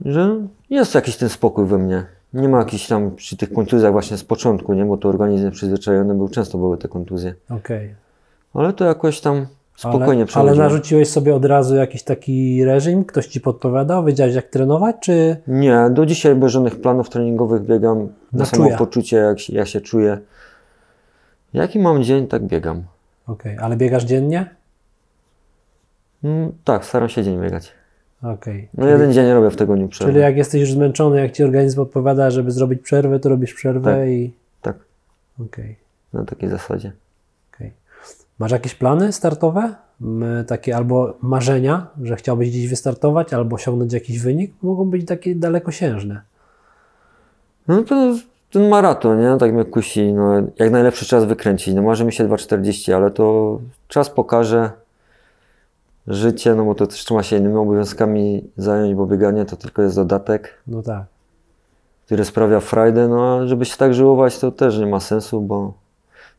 [0.06, 0.36] Że
[0.70, 2.06] jest jakiś ten spokój we mnie.
[2.34, 4.86] Nie ma jakichś tam przy tych kontuzjach właśnie z początku, nie?
[4.86, 7.34] Bo to organizm przyzwyczajony był, często były te kontuzje.
[7.50, 7.96] okej.
[8.54, 9.46] Ale to jakoś tam
[9.80, 13.06] spokojnie Ale, ale narzuciłeś sobie od razu jakiś taki reżim?
[13.06, 14.06] Ktoś ci podpowiadał?
[14.06, 15.38] Wiedziałeś jak trenować, czy...
[15.48, 18.08] Nie, do dzisiaj bez żadnych planów treningowych biegam na
[18.40, 18.78] Na samo czuja.
[18.78, 20.18] poczucie, jak, się- jak się czuję.
[21.54, 22.84] Jaki mam dzień, tak biegam.
[23.28, 24.50] Okej, ale biegasz dziennie?
[26.24, 27.72] Mm, tak, staram się dzień biegać.
[28.24, 28.70] Okej.
[28.74, 30.14] No jeden dzień robię w tygodniu przerwę.
[30.14, 33.96] Czyli jak jesteś już zmęczony, jak ci organizm odpowiada, żeby zrobić przerwę, to robisz przerwę
[34.00, 34.08] Tak.
[34.10, 34.34] i.
[34.62, 34.76] Tak,
[35.46, 35.76] Okej.
[36.14, 36.92] na takiej zasadzie.
[38.40, 39.76] Masz jakieś plany startowe?
[40.48, 44.54] Takie albo marzenia, że chciałbyś gdzieś wystartować, albo osiągnąć jakiś wynik?
[44.62, 46.22] Mogą być takie dalekosiężne.
[47.68, 48.14] No to
[48.52, 49.38] ten maraton, nie?
[49.38, 51.74] Tak mnie kusi, no, jak najlepszy czas wykręcić.
[51.74, 54.72] No marzy mi się 2,40, ale to czas pokaże
[56.08, 59.96] życie, no bo to też trzeba się innymi obowiązkami zająć, bo bieganie to tylko jest
[59.96, 61.04] dodatek, No tak.
[62.06, 65.74] który sprawia frajdę, no a żeby się tak żyłować, to też nie ma sensu, bo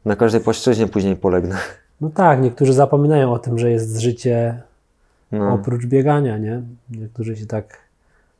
[0.04, 1.56] na każdej płaszczyźnie później polegnę.
[2.00, 4.62] No tak, niektórzy zapominają o tym, że jest życie
[5.32, 5.52] No.
[5.54, 6.62] oprócz biegania, nie?
[6.90, 7.78] Niektórzy się tak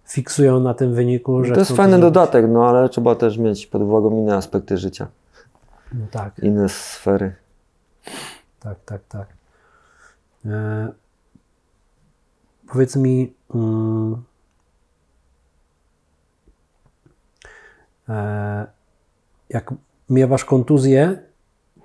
[0.06, 1.54] fiksują na tym wyniku, że.
[1.54, 5.06] To jest fajny dodatek, no ale trzeba też mieć pod uwagą inne aspekty życia,
[5.92, 6.38] No tak.
[6.38, 7.34] inne sfery.
[8.60, 9.26] Tak, tak, tak.
[10.46, 10.88] E,
[12.72, 14.22] powiedz mi, mm,
[18.08, 18.66] e,
[19.48, 19.74] jak
[20.10, 21.22] miewasz kontuzję,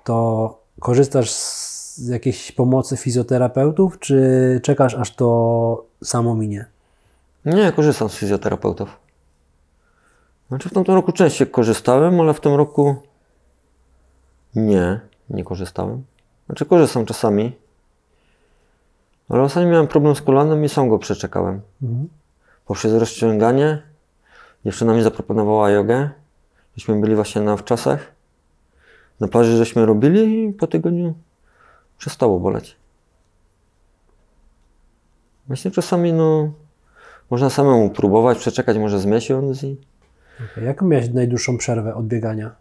[0.04, 1.65] to korzystasz z
[1.98, 6.66] jakiejś pomocy fizjoterapeutów, czy czekasz aż to samo minie?
[7.44, 8.96] Nie, korzystam z fizjoterapeutów.
[10.48, 12.96] Znaczy w tamtym roku częściej korzystałem, ale w tym roku
[14.54, 16.04] nie, nie korzystałem.
[16.46, 17.52] Znaczy korzystam czasami.
[19.28, 21.60] Ale ostatnio miałem problem z kolanem i sam go przeczekałem.
[21.82, 22.08] Mhm.
[22.66, 23.82] Poprzez rozciąganie
[24.64, 26.10] dziewczyna mi zaproponowała jogę.
[26.76, 28.12] Myśmy byli właśnie na wczasach.
[29.20, 31.14] Na plaży żeśmy robili i po tygodniu
[31.98, 32.76] przestało boleć.
[35.46, 36.52] Właśnie czasami no,
[37.30, 39.76] można samemu próbować, przeczekać może z miesiąc i
[40.52, 40.64] Okay.
[40.64, 42.56] Jaką miałeś najdłuższą przerwę od biegania?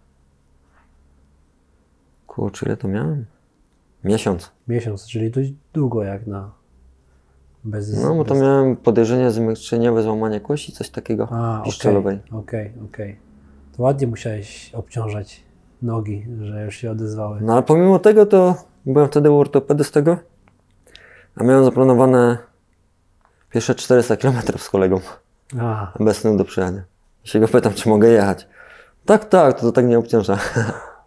[2.35, 3.25] kurczę, ile to miałem?
[4.03, 4.51] Miesiąc.
[4.67, 6.51] Miesiąc, czyli dość długo jak na
[7.63, 8.03] bez...
[8.03, 8.43] No bo to bez...
[8.43, 12.19] miałem podejrzenie zmęczeniowe, złamanie kości, coś takiego A, okej, piszczelowej.
[12.31, 13.19] okej, okej.
[13.77, 15.43] To ładnie musiałeś obciążać
[15.81, 17.39] nogi, że już się odezwały.
[17.41, 20.17] No ale pomimo tego to byłem wtedy u ortopedy z tego,
[21.35, 22.37] a miałem zaplanowane
[23.51, 24.99] pierwsze 400 km z kolegą,
[25.59, 26.81] A, bez snu do przyjechania.
[27.25, 28.47] I się go pytam, czy mogę jechać.
[29.05, 30.37] Tak, tak, to, to tak nie obciąża.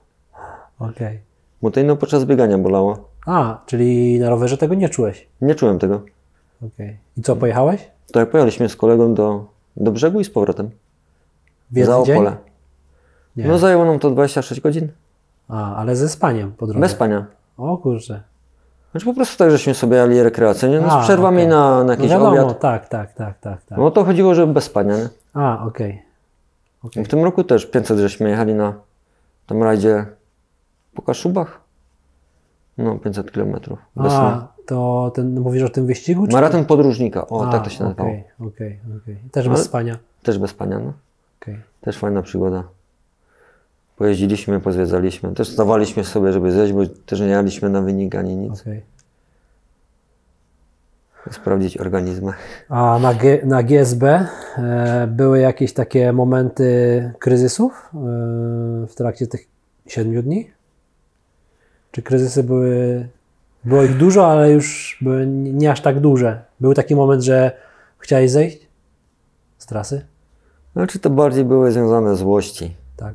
[0.79, 1.21] okej.
[1.63, 3.09] Bo to ino podczas biegania bolało.
[3.27, 5.29] A, czyli na rowerze tego nie czułeś.
[5.41, 6.03] Nie czułem tego.
[6.67, 6.99] Okej.
[7.17, 7.91] I co, pojechałeś?
[8.13, 10.71] To jak pojechaliśmy z kolegą do, do brzegu i z powrotem.
[11.71, 11.97] W za?
[11.97, 12.37] Opole.
[13.37, 14.89] No zajęło nam to 26 godzin.
[15.49, 16.81] A, ale ze spaniem po drodze.
[16.81, 17.27] Bez spania.
[17.59, 18.23] O kurczę.
[18.91, 21.49] Znaczy po prostu tak, żeśmy sobie jali rekreacyjnie, no A, z przerwami okej.
[21.49, 22.61] na, na No jakiś wiadomo, obiad.
[22.61, 23.79] tak, tak, tak, tak, tak.
[23.79, 25.09] No o to chodziło, że bez spania, nie?
[25.35, 26.03] A, okej.
[26.85, 27.05] Okej.
[27.05, 28.75] W tym roku też 500 żeśmy jechali na
[29.47, 30.07] tam rajdzie
[30.95, 31.61] po Kaszubach.
[32.79, 33.53] No 500 km.
[33.97, 34.21] Bez snu.
[34.23, 36.27] A, to ten, mówisz o tym wyścigu?
[36.27, 38.09] czy- Maraton podróżnika, o A, tak to się nazywało.
[38.11, 39.17] Okej, okej, okej.
[39.33, 39.99] Też Ale- bez spania.
[40.23, 40.93] Też bez spania, no.
[41.43, 41.59] Okej.
[41.81, 42.65] Też fajna przygoda.
[43.99, 45.35] Pojeździliśmy, pozwiedzaliśmy.
[45.35, 48.61] Też stawaliśmy sobie, żeby zjeść, bo też nie jaliśmy na wynik ani nic.
[48.61, 48.83] okej.
[51.31, 52.33] Sprawdzić organizmy.
[52.69, 54.03] A na, G, na GSB
[54.59, 57.99] e, były jakieś takie momenty kryzysów e,
[58.87, 59.47] w trakcie tych
[59.87, 60.51] siedmiu dni?
[61.91, 63.09] Czy kryzysy były.
[63.65, 66.45] Było ich dużo, ale już były nie aż tak duże.
[66.61, 67.53] Był taki moment, że
[67.99, 68.69] chciałeś zejść
[69.59, 70.07] z trasy?
[70.73, 72.77] Znaczy to bardziej były związane z złości.
[72.97, 73.15] Tak.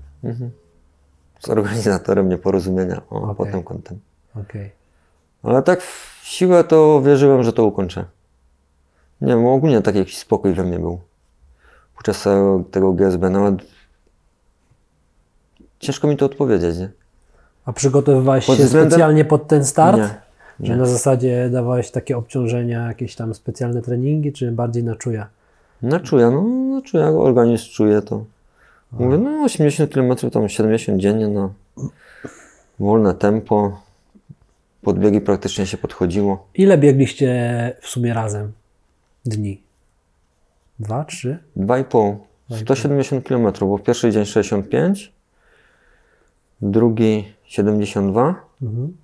[1.45, 3.01] Z organizatorem nieporozumienia.
[3.09, 3.35] O, Okej.
[3.35, 3.99] pod tym kątem.
[4.35, 4.71] Okej.
[5.43, 8.05] Ale tak w siłę to wierzyłem, że to ukończę.
[9.21, 10.99] Nie wiem, ogólnie taki jakiś spokój we mnie był.
[11.95, 12.25] Podczas
[12.71, 13.55] tego GSB nawet
[15.79, 16.89] ciężko mi to odpowiedzieć, nie?
[17.65, 19.97] A przygotowywałeś Pod się względem- specjalnie pod ten start?
[20.59, 20.67] Nie.
[20.67, 25.27] Że na zasadzie dawałeś takie obciążenia, jakieś tam specjalne treningi, czy bardziej na czuja?
[25.81, 26.41] Na czuja, no
[26.75, 28.23] na czuja, organizm czuje to.
[28.99, 31.53] Mówię, no 80 km, tam 70 dziennie, no.
[32.79, 33.81] Wolne tempo.
[34.81, 36.47] Podbiegi praktycznie się podchodziło.
[36.53, 38.51] Ile biegliście w sumie razem
[39.25, 39.61] dni?
[40.79, 41.37] Dwa, trzy?
[41.57, 42.15] 2,5.
[42.61, 45.13] 170 km, bo pierwszy dzień 65,
[46.61, 48.97] drugi 72 Mhm.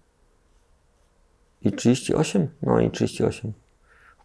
[1.61, 2.47] i 38.
[2.61, 3.53] No i 38.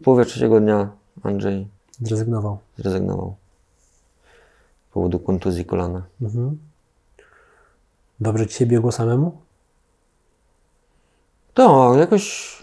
[0.00, 0.90] W połowie trzeciego dnia
[1.22, 1.66] Andrzej
[2.00, 2.58] Zrezygnował.
[2.76, 3.34] zrezygnował.
[4.94, 6.02] Powodu kontuzji kolana.
[6.22, 6.58] Mhm.
[8.20, 9.32] Dobrze ci się biegło samemu?
[11.54, 12.54] Tak, jakoś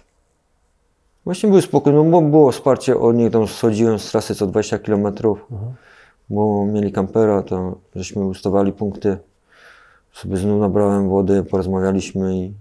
[1.26, 4.80] właśnie był spokój, no bo było wsparcie od nich, tam schodziłem z trasy co 20
[4.80, 5.74] km, Mhm.
[6.30, 9.18] bo mieli kampera, to żeśmy ustawali punkty.
[10.14, 12.54] Sobie znów nabrałem wody, porozmawialiśmy i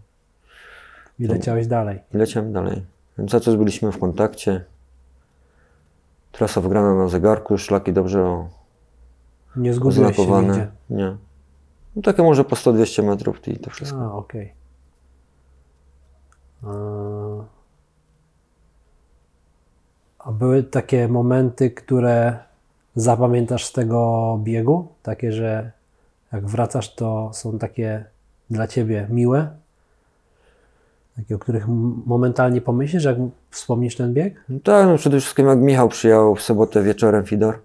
[1.18, 1.98] I leciałeś dalej.
[2.14, 2.82] I leciałem dalej.
[3.18, 4.64] Więc za coś byliśmy w kontakcie.
[6.32, 8.48] Trasa wgrana na zegarku, szlaki dobrze
[9.56, 10.68] Nie zgubiłeś się nigdzie.
[10.90, 11.16] Nie.
[11.96, 14.00] No takie może po 100-200 metrów i to wszystko.
[14.00, 14.52] A, okej.
[16.62, 16.70] A...
[20.18, 22.38] A były takie momenty, które
[22.94, 24.88] zapamiętasz z tego biegu?
[25.02, 25.72] Takie, że
[26.32, 28.04] jak wracasz, to są takie
[28.50, 29.50] dla ciebie miłe?
[31.16, 31.68] Takie, o których
[32.06, 33.16] momentalnie pomyślisz, jak
[33.50, 34.44] wspomnisz ten bieg?
[34.48, 37.58] No tak, no przede wszystkim jak Michał przyjechał w sobotę wieczorem Fidor.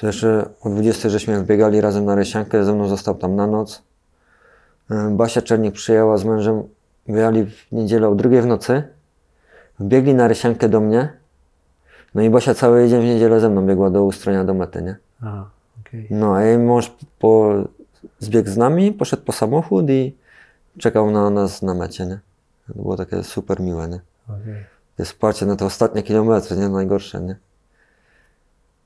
[0.00, 3.82] To jeszcze o 20 żeśmy wbiegali razem na Rysiankę, ze mną został tam na noc.
[5.10, 6.62] Basia Czernik przyjechała z mężem,
[7.08, 8.82] wyjechali w niedzielę o drugiej w nocy.
[9.78, 11.12] Wbiegli na Rysiankę do mnie.
[12.14, 14.96] No i Basia cały dzień w niedzielę ze mną biegła do ustronia do mety, nie?
[15.22, 15.44] A,
[15.80, 16.06] okej.
[16.10, 17.54] No, a jej mąż po,
[18.18, 20.16] zbiegł z nami, poszedł po samochód i
[20.78, 22.18] czekał na nas na mecie, nie?
[22.66, 24.00] To było takie super miłe, nie?
[24.28, 24.64] okej.
[24.96, 26.68] Takie wsparcie na te ostatnie kilometry, nie?
[26.68, 27.36] Najgorsze, nie?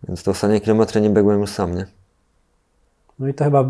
[0.08, 1.86] Więc te ostatnie kilometry nie biegłem już sam, nie?
[3.18, 3.64] No i to chyba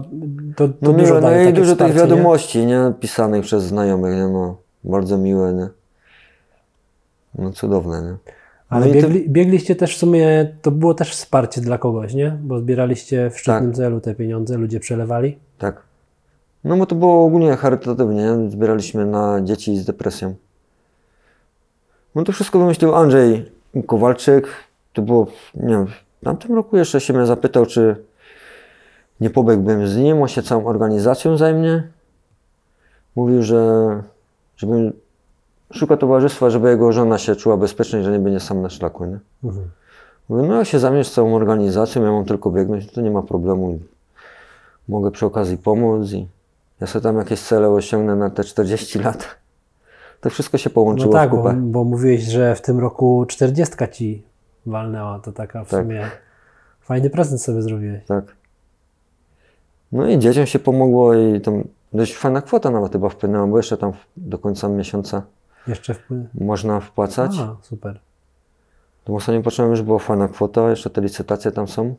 [0.57, 2.01] to, to No, dużo no i dużo tych wsparcie, nie?
[2.01, 2.93] wiadomości, nie?
[3.01, 4.29] Pisanych przez znajomych, nie?
[4.29, 5.69] No, bardzo miłe, nie?
[7.39, 8.33] No cudowne, nie?
[8.69, 12.15] Ale No i ty- biegli, biegliście też w sumie, to było też wsparcie dla kogoś,
[12.15, 12.39] nie?
[12.43, 13.77] Bo zbieraliście w szczytnym Tak.
[13.77, 15.39] celu te pieniądze, ludzie przelewali.
[15.59, 15.83] Tak.
[16.65, 18.51] No bo to było ogólnie charytatywnie, nie?
[18.51, 20.35] Zbieraliśmy na dzieci z depresją.
[22.15, 23.51] No to wszystko wymyślił Andrzej
[23.87, 24.49] Kowalczyk.
[24.93, 25.87] To było, nie wiem,
[26.21, 27.97] w tamtym roku jeszcze się mnie zapytał, czy
[29.21, 31.83] nie pobiegłbym z nim, on się całą organizacją zajmie.
[33.17, 34.03] Mówił, że
[34.57, 34.93] żebym
[35.73, 39.19] szukał towarzystwa, żeby jego żona się czuła bezpiecznie, że nie będzie sam na szlaku, nie?
[39.45, 39.71] Mhm.
[40.29, 43.79] Mówię, no jak się zajmiesz całą organizacją, ja mam tylko biegnąć, to nie ma problemu.
[44.89, 46.27] Mogę przy okazji pomóc i
[46.81, 49.27] ja sobie tam jakieś cele osiągnę na te 40 lat.
[50.21, 51.55] To wszystko się No połączyło tak, w bo, kupę.
[51.55, 54.23] bo mówiłeś, że w tym roku 40 ci
[54.67, 55.81] walnęła, to taka w Tak.
[55.81, 56.11] sumie
[56.81, 58.05] fajny prezent sobie zrobiłeś.
[58.05, 58.25] Tak.
[59.93, 63.77] No i dzieciom się pomogło i tam dość fajna kwota nawet chyba wpłynęła, bo jeszcze
[63.77, 65.23] tam do końca miesiąca
[65.67, 66.27] Jeszcze wpływ.
[66.35, 67.33] można wpłacać.
[67.39, 68.01] A, super.
[69.05, 71.95] To ostatnio patrzyłem, już była fajna kwota, jeszcze te licytacje tam są.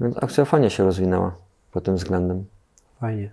[0.00, 1.34] Więc akcja fajnie się rozwinęła
[1.72, 2.44] pod tym względem.
[3.00, 3.30] Fajnie.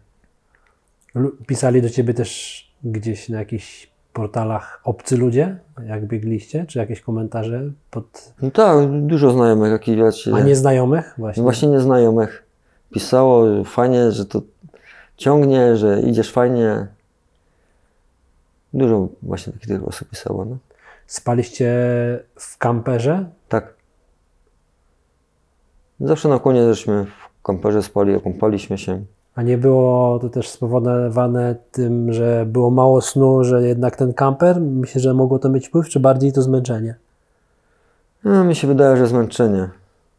[1.48, 7.62] Pisali do ciebie też gdzieś na jakichś portalach obcy ludzie, jak biegliście, czy jakieś komentarze
[7.92, 8.34] pod...
[8.42, 9.82] No tak, dużo znajomych, jak.
[10.34, 11.44] A nieznajomych właśnie?
[11.44, 12.44] Właśnie nieznajomych
[12.94, 14.42] pisało, fajnie, że to
[15.18, 16.88] ciągnie, że idziesz fajnie.
[18.74, 20.58] Dużo właśnie takich osób pisało, no.
[21.08, 21.70] Spaliście
[22.36, 23.26] w kamperze?
[23.50, 23.74] Tak.
[26.00, 29.06] Zawsze na koniec żeśmy w kamperze spali, okąpaliśmy się.
[29.36, 34.62] A nie było to też spowodowane tym, że było mało snu, że jednak ten kamper?
[34.62, 36.96] Myślę, że mogło to mieć wpływ, czy bardziej to zmęczenie?
[38.24, 39.70] No, mi się wydaje, że zmęczenie.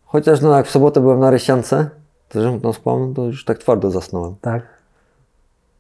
[0.05, 1.91] Chociaż no, jak w sobotę byłem na Rysiance,
[2.29, 4.35] to żebym tam spał, no, to już tak twardo zasnąłem.
[4.41, 4.63] Tak?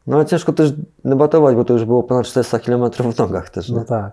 [0.07, 0.72] No ale ciężko też
[1.05, 3.77] debatować, bo to już było ponad 400 km w nogach też, nie?
[3.77, 4.12] No tak.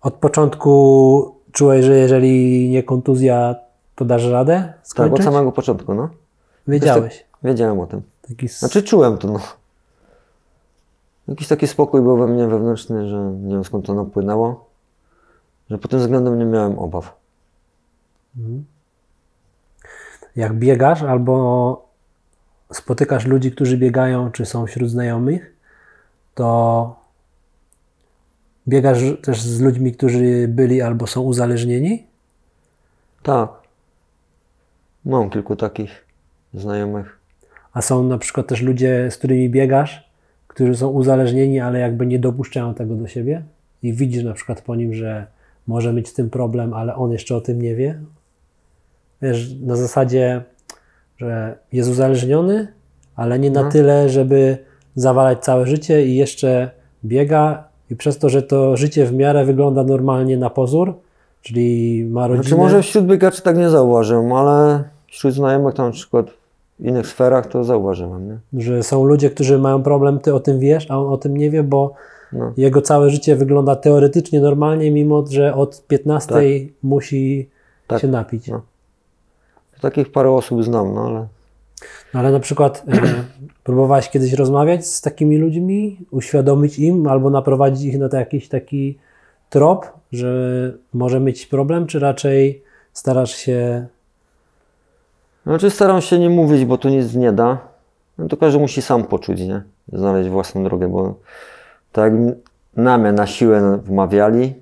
[0.00, 3.54] Od początku czułeś, że jeżeli nie kontuzja,
[3.94, 5.24] to dasz radę tak, od skończyć?
[5.24, 6.08] samego początku, no.
[6.68, 7.27] Wiedziałeś.
[7.42, 8.02] Wiedziałem o tym.
[8.28, 9.40] Taki Znaczy czułem to, no.
[11.28, 14.68] Jakiś taki spokój był we mnie wewnętrzny, że nie wiem skąd to napłynęło,
[15.70, 17.18] że pod tym względem nie miałem obaw.
[20.36, 21.88] jak biegasz albo
[22.72, 25.56] spotykasz ludzi, którzy biegają, czy są wśród znajomych,
[26.34, 26.96] to
[28.68, 32.06] biegasz też z ludźmi, którzy byli albo są uzależnieni?
[33.22, 33.50] Tak.
[35.04, 36.04] Mam kilku takich
[36.54, 37.17] znajomych.
[37.78, 40.10] A są na przykład też ludzie, z którymi biegasz,
[40.46, 43.42] którzy są uzależnieni, ale jakby nie dopuszczają tego do siebie
[43.82, 45.26] i widzisz na przykład po nim, że
[45.66, 47.98] może mieć z tym problem, ale on jeszcze o tym nie wie.
[49.22, 50.42] Wiesz, na zasadzie,
[51.18, 52.68] że jest uzależniony,
[53.16, 53.70] ale nie na No.
[53.70, 54.58] tyle, żeby
[54.94, 56.70] zawalać całe życie i jeszcze
[57.04, 60.94] biega i przez to, że to życie w miarę wygląda normalnie na pozór,
[61.42, 62.42] czyli ma rodzinę.
[62.42, 66.37] Znaczy może wśród biegaczy tak nie zauważyłem, ale wśród znajomych tam na przykład
[66.80, 68.62] w innych sferach to zauważyłem, nie?
[68.62, 71.50] że są ludzie, którzy mają problem, ty o tym wiesz, a on o tym nie
[71.50, 71.94] wie, bo
[72.32, 72.52] No.
[72.56, 76.34] jego całe życie wygląda teoretycznie normalnie, mimo że od 15
[76.82, 77.48] musi
[77.86, 78.00] Tak.
[78.00, 78.48] się napić.
[78.48, 78.62] No.
[79.80, 81.26] Takich parę osób znam, no ale
[82.14, 83.00] No, ale na przykład e,
[83.64, 88.98] próbowałeś kiedyś rozmawiać z takimi ludźmi, uświadomić im albo naprowadzić ich na to jakiś taki
[89.50, 92.62] trop, że może mieć problem, czy raczej
[92.92, 93.86] starasz się
[95.48, 97.58] Znaczy staram się nie mówić, bo to nic nie da.
[98.18, 99.62] No to każdy musi sam poczuć, nie?
[99.92, 101.14] Znaleźć własną drogę, bo
[101.92, 102.22] tak jak
[102.76, 104.54] na mnie na siłę wmawiali,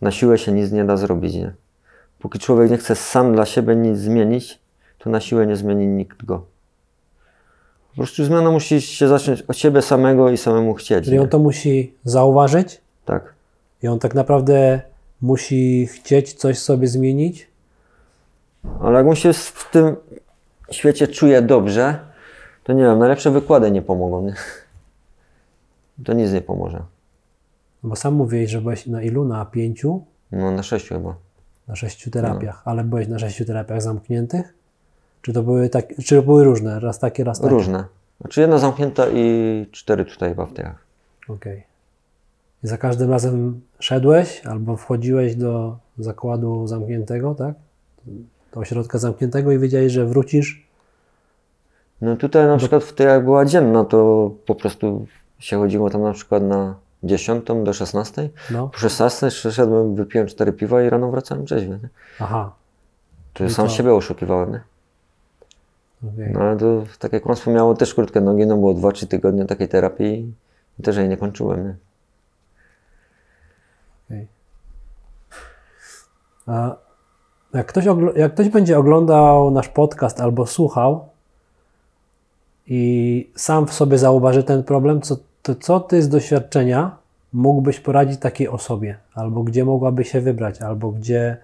[0.00, 1.52] na siłę się nic nie da zrobić, nie?
[2.18, 4.58] Póki człowiek nie chce sam dla siebie nic zmienić,
[4.98, 6.44] to na siłę nie zmieni nikt go.
[7.90, 11.04] Po prostu zmiana musi się zacząć od siebie samego i samemu chcieć.
[11.04, 11.22] Czyli Nie?
[11.22, 13.34] on to musi zauważyć Tak.
[13.82, 14.80] i on tak naprawdę
[15.22, 17.49] musi chcieć coś sobie zmienić,
[18.80, 19.96] Ale jak on się w tym
[20.70, 21.98] świecie czuje dobrze,
[22.64, 24.34] to nie wiem, najlepsze wykłady nie pomogą, nie?
[26.04, 26.82] To nic nie pomoże.
[27.82, 29.24] bo sam mówiłeś, że byłeś na ilu?
[29.24, 30.04] Na pięciu?
[30.32, 31.14] No na sześciu chyba.
[31.68, 34.54] Na sześciu terapiach, ale byłeś na sześciu terapiach zamkniętych?
[35.22, 36.80] Czy to były, tak, czy to były różne?
[36.80, 37.50] Raz takie, raz takie?
[37.50, 37.84] Różne.
[38.20, 40.84] Znaczy jedna zamknięta i cztery tutaj w aptekach.
[41.28, 41.64] Okej.
[42.64, 47.54] I za każdym razem szedłeś albo wchodziłeś do zakładu zamkniętego, tak?
[48.52, 50.66] Do ośrodka zamkniętego i wiedziałeś, że wrócisz.
[52.00, 55.06] No tutaj na przykład w tej jak była dzienna, to po prostu
[55.38, 58.30] się chodziło tam na przykład na 10 do 16.
[58.50, 61.78] No, Po 16 szedłem, wypiłem 4 piwa i rano wracałem trzeźwy.
[61.82, 61.88] Nie?
[62.20, 62.52] aha.
[63.34, 64.52] To I sam to- siebie oszukiwałem.
[64.52, 64.60] Nie?
[66.14, 66.32] okej.
[66.32, 70.34] No ale to takie kłamstwo miało też krótkie nogi, no było 2-3 tygodnie takiej terapii
[70.78, 71.64] i też jej nie kończyłem.
[71.64, 71.74] Nie?
[74.06, 74.26] Okej.
[76.46, 76.76] A
[77.54, 77.84] jak ktoś,
[78.16, 81.08] jak ktoś będzie oglądał nasz podcast albo słuchał
[82.66, 86.96] i sam w sobie zauważy ten problem, co, to co ty z doświadczenia
[87.32, 88.96] mógłbyś poradzić takiej osobie?
[89.14, 90.62] Albo gdzie mogłaby się wybrać?
[90.62, 91.36] Albo gdzie.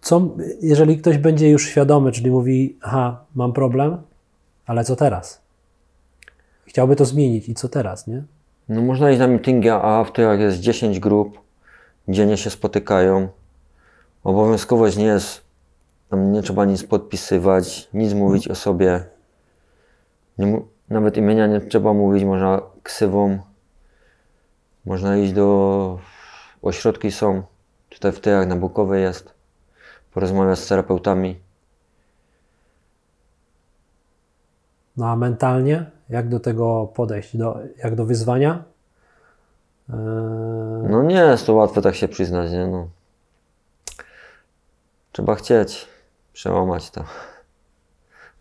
[0.00, 0.28] Co,
[0.62, 3.96] jeżeli ktoś będzie już świadomy, czyli mówi, aha, mam problem,
[4.66, 5.40] ale co teraz?
[6.66, 8.22] Chciałby to zmienić i co teraz, nie?
[8.68, 11.40] No można iść na meetingi, a w tyłach jest 10 grup,
[12.08, 13.28] dziennie się spotykają.
[14.24, 15.44] Obowiązkowość nie jest,
[16.08, 19.04] tam nie trzeba nic podpisywać, nic mówić o sobie.
[20.38, 23.38] Nie, nawet imienia nie trzeba mówić, można ksywą.
[24.84, 25.98] Można iść do,
[26.62, 27.42] ośrodki są,
[27.88, 29.34] tutaj w tyłach na Bukowej jest,
[30.14, 31.40] porozmawiać z terapeutami.
[34.96, 37.36] No a mentalnie, jak do tego podejść?
[37.36, 38.64] Do, jak do wyzwania?
[39.90, 39.96] Eee,
[40.90, 42.88] No nie jest to łatwe tak się przyznać, nie no.
[45.12, 45.86] Trzeba chcieć
[46.32, 47.04] przełamać to.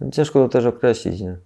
[0.01, 1.37] No Ciężko to też określić, nie?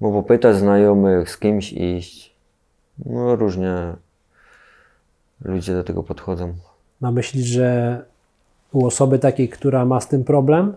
[0.00, 2.34] Bo popytać znajomych, z kimś iść.
[3.06, 3.74] No różnie
[5.44, 6.54] ludzie do tego podchodzą.
[7.00, 8.04] Ma myślisz, że
[8.72, 10.74] u osoby takiej, która ma z tym problem,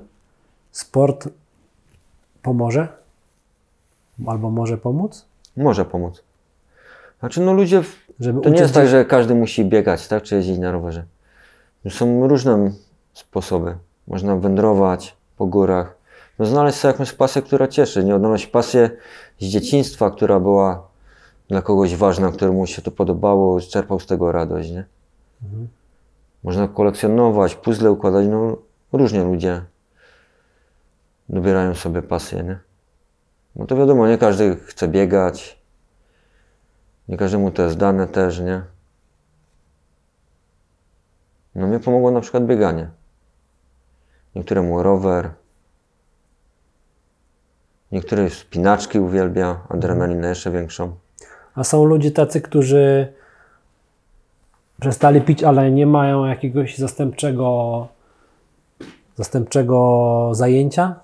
[0.72, 1.30] sport
[2.42, 2.88] pomoże?
[4.28, 5.26] Albo może pomóc?
[5.58, 6.24] Może pomóc.
[7.20, 10.24] Znaczy no ludzie, w- Żeby to nie jest tak, że każdy musi biegać, tak?
[10.24, 11.04] Czy jeździć na rowerze.
[11.90, 12.72] Są różne
[13.14, 13.78] sposoby.
[14.08, 15.96] Można wędrować po górach.
[16.40, 18.04] No znaleźć sobie jakąś pasję, która cieszy.
[18.04, 18.90] Nie odnaleźć pasję
[19.40, 20.88] z dzieciństwa, która była
[21.50, 24.86] dla kogoś ważna, któremu się to podobało, czerpał z tego radość, nie?
[26.44, 28.58] Można kolekcjonować, puzzle układać, no
[28.94, 29.62] różnie ludzie
[31.30, 32.60] dobierają sobie pasję, nie?
[33.56, 35.60] No to wiadomo, nie każdy chce biegać,
[37.08, 38.62] nie każdemu to jest dane też, nie?
[41.56, 42.90] No mnie pomogło na przykład bieganie.
[44.36, 45.30] Niektóremu rower.
[47.92, 50.96] Niektóry spinaczki uwielbia, adrenalinę jeszcze większą.
[51.56, 53.14] A są ludzie tacy, którzy
[54.80, 57.88] przestali pić, ale nie mają jakiegoś zastępczego,
[59.16, 60.96] zastępczego zajęcia?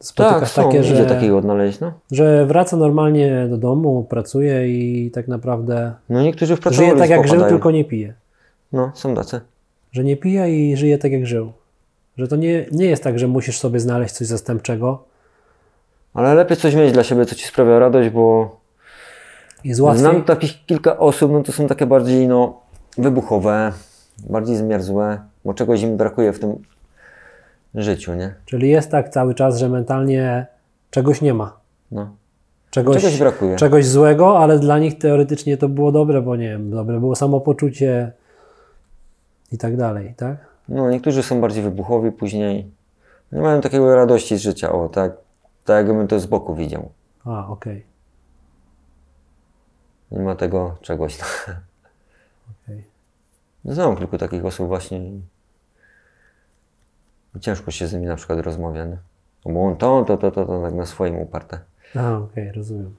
[0.00, 1.92] Spotykasz tak, są, takie, idzie że, takiego odnaleźć, no.
[2.10, 7.28] że wraca normalnie do domu, pracuje i tak naprawdę No niektórzy w żyje tak jak
[7.28, 8.14] żył, tylko nie pije.
[8.72, 9.40] No, są tacy.
[9.94, 11.52] Że nie pije i żyje tak jak żył.
[12.16, 15.04] Że to nie, nie jest tak, że musisz sobie znaleźć coś zastępczego.
[16.14, 18.56] Ale lepiej coś mieć dla siebie, co ci sprawia radość, bo
[19.64, 20.00] Jest łatwiej.
[20.00, 22.60] znam takich kilka osób, no to są takie bardziej, no,
[22.98, 23.72] wybuchowe,
[24.30, 26.56] bardziej zmierzłe, bo czegoś im brakuje w tym
[27.74, 28.34] życiu, nie?
[28.46, 30.46] Czyli jest tak cały czas, że mentalnie
[30.90, 31.56] czegoś nie ma.
[31.90, 32.08] No.
[32.70, 33.56] Czegoś, Czegoś brakuje.
[33.56, 38.12] czegoś złego, ale dla nich teoretycznie to było dobre, bo nie wiem, dobre było samopoczucie
[39.54, 40.36] i tak dalej, tak?
[40.68, 42.70] No, niektórzy są bardziej wybuchowi później.
[43.32, 45.12] Nie mają takiego radości z życia, o tak.
[45.64, 46.90] Tak jakbym to z boku widział.
[47.24, 47.86] A, okej.
[50.10, 51.18] Nie ma tego czegoś.
[52.64, 52.84] okej.
[53.64, 55.00] Znam kilku takich osób właśnie.
[57.40, 58.98] Ciężko się z nimi na przykład rozmawia, nie?
[59.46, 61.60] No Bo on to, to, to, to, to tak na swoim uparte.
[61.96, 62.94] A, okej, rozumiem.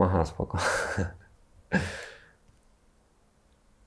[0.00, 0.58] Aha, spoko.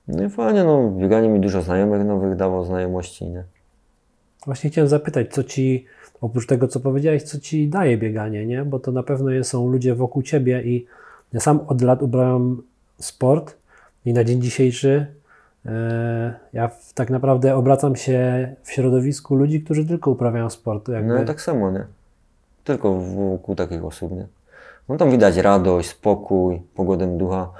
[0.08, 3.44] No i fajnie, no, bieganie mi dużo znajomych nowych dało, znajomości, nie?
[4.46, 5.86] Właśnie chciałem zapytać, co ci,
[6.20, 8.64] oprócz tego, co powiedziałeś, co ci daje bieganie, nie?
[8.64, 10.86] Bo to na pewno są ludzie wokół ciebie i
[11.32, 12.62] ja sam od lat ubrałem
[12.98, 13.56] sport
[14.04, 15.06] i na dzień dzisiejszy
[15.66, 20.88] e, ja tak naprawdę obracam się w środowisku ludzi, którzy tylko uprawiają sport.
[20.88, 21.84] Jakby, No tak samo, nie?
[22.64, 24.26] Tylko wokół takich osób, nie?
[24.88, 27.52] No tam widać radość, spokój, pogodę ducha.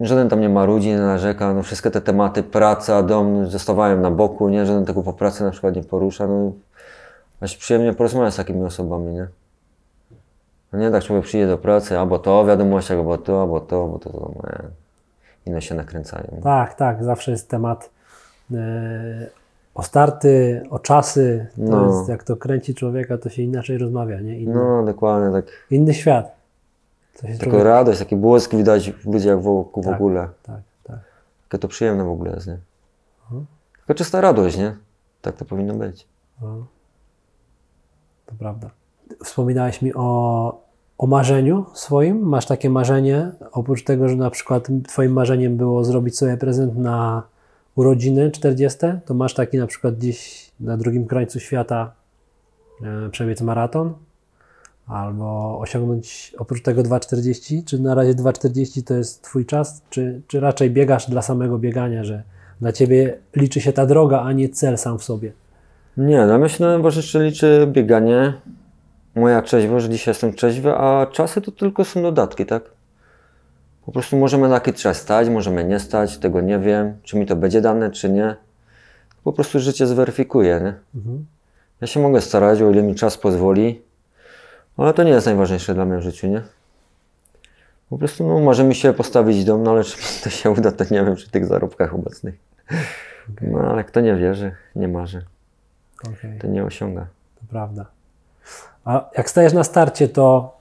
[0.00, 4.48] Żaden tam nie marudzi, nie narzeka, no wszystkie te tematy, praca, dom zostawałem na boku,
[4.48, 4.66] nie?
[4.66, 6.52] Żaden tego po pracy na przykład nie porusza, no.
[7.40, 9.26] Aż przyjemnie porozmawiać z takimi osobami, nie?
[10.72, 13.98] No nie tak człowiek przyjdzie do pracy, albo to wiadomość, albo to, albo to, albo
[13.98, 14.68] to, to nie.
[15.46, 16.40] Inne się nakręcają.
[16.42, 17.90] Tak, tak, zawsze jest temat
[18.54, 18.56] e,
[19.74, 21.46] o starty, o czasy.
[21.56, 21.86] To No.
[21.86, 24.38] jest, jak to kręci człowieka, to się inaczej rozmawia, nie?
[24.38, 25.44] Inny, No dokładnie, tak.
[25.70, 26.37] inny świat.
[27.22, 27.64] Taka człowiek...
[27.64, 29.94] radość, taki błysk widać w ludziach wokół w Tak.
[29.94, 30.28] ogóle.
[30.42, 30.98] Tak, tak.
[31.42, 32.58] Jakie to przyjemne w ogóle jest, nie?
[33.22, 33.46] Mhm.
[33.80, 34.76] Taka czysta radość, nie?
[35.22, 36.06] Tak to powinno być.
[36.42, 36.66] No.
[38.26, 38.70] To prawda.
[39.24, 42.22] Wspominałeś mi o o marzeniu swoim?
[42.22, 47.22] Masz takie marzenie, oprócz tego, że na przykład twoim marzeniem było zrobić sobie prezent na
[47.74, 51.92] urodziny 40, to masz taki na przykład gdzieś na drugim krańcu świata
[52.82, 53.94] e, przebiec maraton?
[54.88, 57.64] Albo osiągnąć oprócz tego 2,40?
[57.64, 59.82] Czy na razie 2,40 to jest Twój czas?
[59.90, 62.22] Czy, czy raczej biegasz dla samego biegania, że
[62.60, 65.32] dla Ciebie liczy się ta droga, a nie cel sam w sobie?
[65.96, 68.32] Nie, no myślę, że najważniejsze liczy bieganie,
[69.14, 72.62] moja trzeźwość, że dzisiaj jestem trzeźwy, a czasy to tylko są dodatki, tak?
[73.86, 77.36] Po prostu możemy na czas stać, możemy nie stać, tego nie wiem, czy mi to
[77.36, 78.36] będzie dane, czy nie.
[79.24, 80.74] Po prostu życie zweryfikuje, nie?
[80.94, 81.26] Mhm.
[81.80, 83.82] Ja się mogę starać, o ile mi czas pozwoli,
[84.84, 86.42] ale to nie jest najważniejsze dla mnie w życiu, nie?
[87.90, 90.84] Po prostu, no, może mi się postawić dom, no ale czy to się uda, to
[90.84, 92.34] nie wiem przy tych zarobkach obecnych.
[93.34, 95.24] Okej, No ale kto nie wierzy, nie marzy,
[96.08, 96.38] okej.
[96.38, 97.06] to nie osiąga.
[97.34, 97.86] To prawda.
[98.84, 100.56] A jak stajesz na starcie, to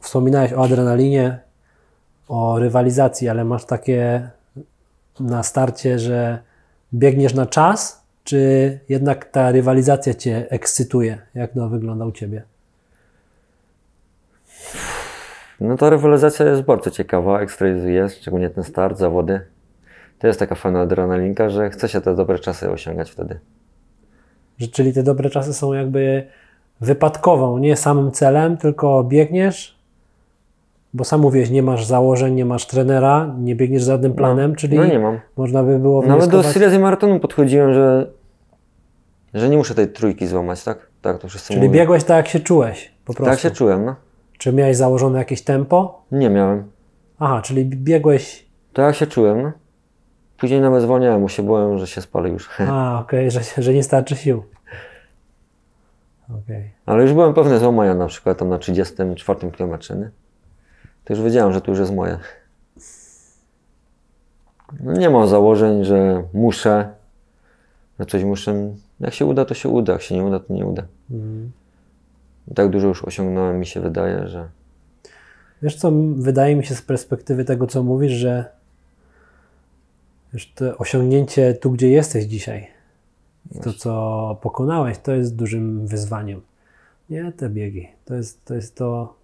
[0.00, 1.38] wspominałeś o adrenalinie,
[2.28, 4.30] o rywalizacji, ale masz takie
[5.20, 6.38] na starcie, że
[6.94, 11.18] biegniesz na czas, czy jednak ta rywalizacja cię ekscytuje?
[11.34, 12.42] Jak to wygląda u ciebie?
[15.60, 19.40] No ta rywalizacja jest bardzo ciekawa, ekstreizuje, szczególnie ten start, zawody.
[20.18, 23.38] To jest taka fajna adrenalinka, że chce się te dobre czasy osiągać wtedy.
[24.72, 26.26] Czyli te dobre czasy są jakby
[26.80, 29.78] wypadkową, nie samym celem, tylko biegniesz,
[30.94, 34.76] bo sam mówiłeś, nie masz założeń, nie masz trenera, nie biegniesz za żadnym planem, czyli
[34.76, 35.20] No nie mam.
[35.36, 36.42] można by było Nawet do.
[36.42, 38.06] Silesii Maratonu podchodziłem, że,
[39.34, 40.86] że nie muszę tej trójki złamać, tak?
[41.02, 41.72] Tak, to wszyscy Czyli mówią.
[41.80, 43.30] biegłeś tak, jak się czułeś, po prostu.
[43.30, 43.94] Tak się czułem, no.
[44.44, 46.02] Czy miałeś założone jakieś tempo?
[46.12, 46.70] Nie miałem.
[47.18, 48.46] Aha, czyli biegłeś.
[48.72, 49.52] Tak jak się czułem.
[50.38, 52.50] Później nawet zwolniałem, bo się byłem, że się spalę już.
[52.70, 54.42] A, okej, że, że nie starczy sił.
[56.44, 56.70] Okej.
[56.86, 60.10] Ale już byłem pewny złamania na przykład tam na 34 kilometrze, nie?
[61.04, 62.18] To już wiedziałem, że to już jest moje.
[64.80, 66.88] No nie mam założeń, że muszę,
[68.00, 68.74] że coś muszę.
[69.00, 70.82] Jak się uda, to się uda, jak się nie uda, to nie uda.
[71.10, 71.52] Mhm.
[72.54, 74.48] Tak dużo już osiągnąłem, mi się wydaje, że
[75.62, 78.50] Wiesz co, wydaje mi się z perspektywy tego, co mówisz, że
[80.32, 82.66] wiesz, to osiągnięcie tu, gdzie jesteś dzisiaj
[83.54, 86.40] i to, co pokonałeś, to jest dużym wyzwaniem.
[87.10, 87.88] Nie te biegi.
[88.04, 89.14] To jest to, jest to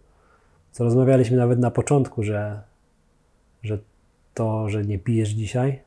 [0.73, 2.63] co rozmawialiśmy nawet na początku, że,
[3.63, 3.79] że
[4.35, 5.81] to, że nie pijesz dzisiaj,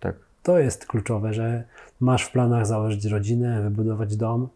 [0.00, 0.16] tak.
[0.42, 1.64] to jest kluczowe, że
[2.00, 4.48] masz w planach założyć rodzinę, wybudować dom,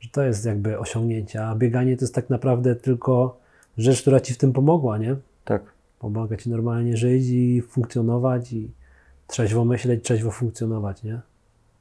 [0.00, 3.38] że to jest jakby osiągnięcie, a bieganie to jest tak naprawdę tylko
[3.78, 5.16] rzecz, która ci w tym pomogła, nie?
[5.44, 5.62] Tak.
[5.98, 8.70] Pomaga ci normalnie żyć i funkcjonować i
[9.26, 11.20] trzeźwo myśleć, trzeźwo funkcjonować, nie?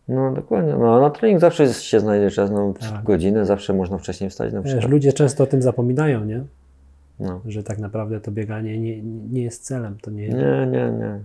[0.08, 0.76] No dokładnie.
[0.76, 3.04] No, na trening zawsze się znajdzie czas, no Tak.
[3.04, 4.92] godzinę, zawsze można wcześniej wstać na Wiesz, przykład.
[4.92, 6.44] ludzie często o tym zapominają, nie?
[7.20, 7.42] No.
[7.46, 10.30] Że tak naprawdę to bieganie nie, nie jest celem, to nie.
[10.30, 11.20] Nie, nie, nie.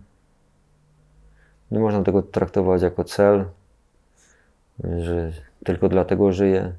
[1.71, 3.45] Nie można tego traktować jako cel,
[4.99, 5.33] że
[5.65, 6.73] tylko dlatego żyję.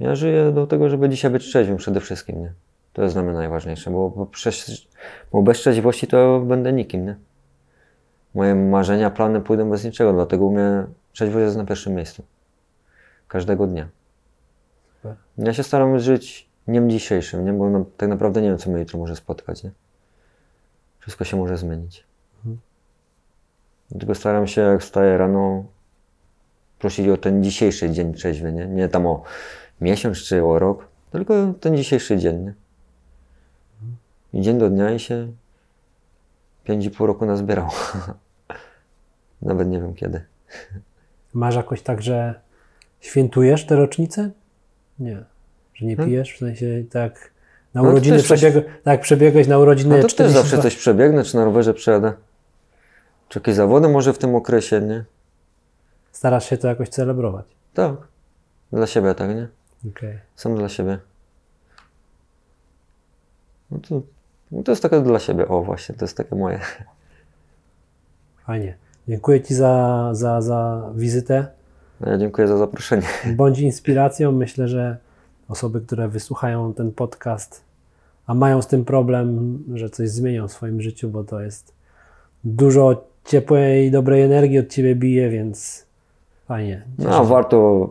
[0.00, 2.52] Ja żyję do tego, żeby dzisiaj być trzeźwym przede wszystkim, nie?
[2.92, 4.88] To jest dla mnie najważniejsze, bo, bo, przecież,
[5.32, 7.16] bo bez trzeźwości to będę nikim, nie?
[8.34, 12.22] Moje marzenia, plany pójdą bez niczego, dlatego u mnie trzeźwość jest na pierwszym miejscu.
[13.28, 13.88] Każdego dnia.
[14.96, 15.16] Super.
[15.38, 17.52] Ja się staram żyć dniem dzisiejszym, nie?
[17.52, 19.64] bo na, tak naprawdę nie wiem, co mnie jutro może spotkać.
[19.64, 19.70] Nie?
[20.98, 22.08] Wszystko się może zmienić.
[23.90, 25.64] Dlatego staram się, jak wstaję rano,
[26.78, 28.66] prosić o ten dzisiejszy dzień trzeźwy, nie?
[28.66, 29.22] Nie tam o
[29.80, 32.54] miesiąc czy o rok, tylko ten dzisiejszy dzień, nie?
[34.32, 35.32] I dzień do dnia i się
[36.66, 37.68] 5,5 roku nazbierał.
[39.42, 40.24] Nawet nie wiem kiedy.
[41.34, 42.40] Masz jakoś tak, że
[43.00, 44.30] świętujesz te rocznice?
[44.98, 45.24] Nie.
[45.74, 46.10] Że nie Hmm?
[46.10, 46.34] pijesz?
[46.34, 47.30] W sensie tak
[47.74, 48.42] na No urodziny też coś-
[48.82, 52.12] tak przebiegłeś na urodziny No to też 42 zawsze coś przebiegnę, czy na rowerze przejadę.
[53.28, 55.04] Czy jakieś zawody może w tym okresie, nie?
[56.12, 57.46] Starasz się to jakoś celebrować.
[57.74, 57.94] Tak.
[58.72, 59.48] Dla siebie, tak, nie?
[59.86, 60.18] Okej.
[60.36, 60.98] Sam dla siebie.
[63.70, 64.02] No to,
[64.52, 65.48] no to jest takie dla siebie.
[65.48, 66.60] O, właśnie, to jest takie moje.
[68.46, 68.76] Fajnie.
[69.08, 71.46] Dziękuję Ci za, za, za wizytę.
[72.00, 73.06] No Ja dziękuję za zaproszenie.
[73.36, 74.32] Bądź inspiracją.
[74.32, 74.96] Myślę, że
[75.48, 77.64] osoby, które wysłuchają ten podcast,
[78.26, 81.72] a mają z tym problem, że coś zmienią w swoim życiu, bo to jest
[82.44, 85.86] dużo ciepłej i dobrej energii od Ciebie bije, więc
[86.46, 86.84] fajnie.
[86.98, 87.90] No, a warto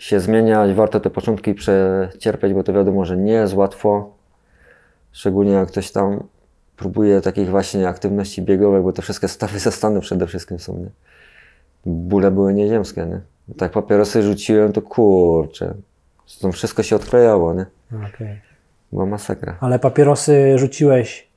[0.00, 4.10] się zmieniać, warto te początki przecierpieć, bo to wiadomo, że nie jest łatwo.
[5.12, 6.24] Szczególnie jak ktoś tam
[6.76, 10.90] próbuje takich właśnie aktywności biegowych, bo te wszystkie stawy ze stanu przede wszystkim są, nie?
[11.86, 13.20] Bóle były nieziemskie, nie?
[13.56, 15.74] Tak papierosy rzuciłem, to kurczę.
[16.40, 17.66] To wszystko się odklejało, nie?
[18.08, 18.40] Okej.
[18.92, 19.56] Była masakra.
[19.60, 21.28] Ale papierosy rzuciłeś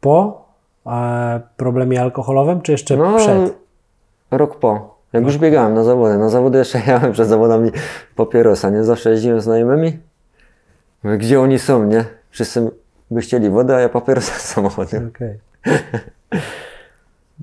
[0.00, 0.44] po
[1.56, 3.54] problemie alkoholowym, czy jeszcze No, przed?
[4.30, 4.93] rok po.
[5.14, 6.18] Jak już biegałem na zawody.
[6.18, 7.70] Na zawody jeszcze jechałem przed zawodami
[8.16, 8.84] papierosa, nie?
[8.84, 9.98] Zawsze jeździłem z znajomymi.
[11.04, 12.04] Mówię, Gdzie oni są, nie?
[12.30, 12.70] Wszyscy
[13.10, 15.10] by chcieli wodę, a ja papierosa z samochodem.
[15.14, 15.38] Okej.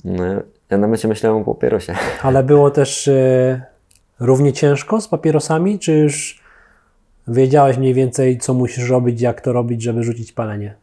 [0.06, 0.24] No,
[0.70, 1.94] ja na mecie myślałem o papierosie.
[2.24, 3.62] Ale było też e,
[4.20, 6.44] równie ciężko z papierosami, czy już
[7.28, 10.76] wiedziałeś mniej więcej, co musisz robić, jak to robić, żeby rzucić palenie?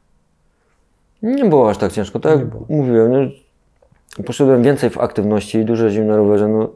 [1.23, 2.21] Nie było aż tak ciężko.
[2.21, 2.65] Tak Nie jak było.
[2.69, 3.31] mówiłem, nie?
[4.27, 6.49] poszedłem więcej w aktywności, dużo jeździłem na rowerze.
[6.49, 6.73] No,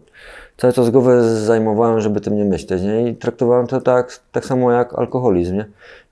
[0.62, 2.82] cały czas głowę zajmowałem, żeby tym nie myśleć.
[2.82, 3.08] Nie?
[3.08, 5.56] I traktowałem to tak, tak samo jak alkoholizm.
[5.56, 5.64] Nie?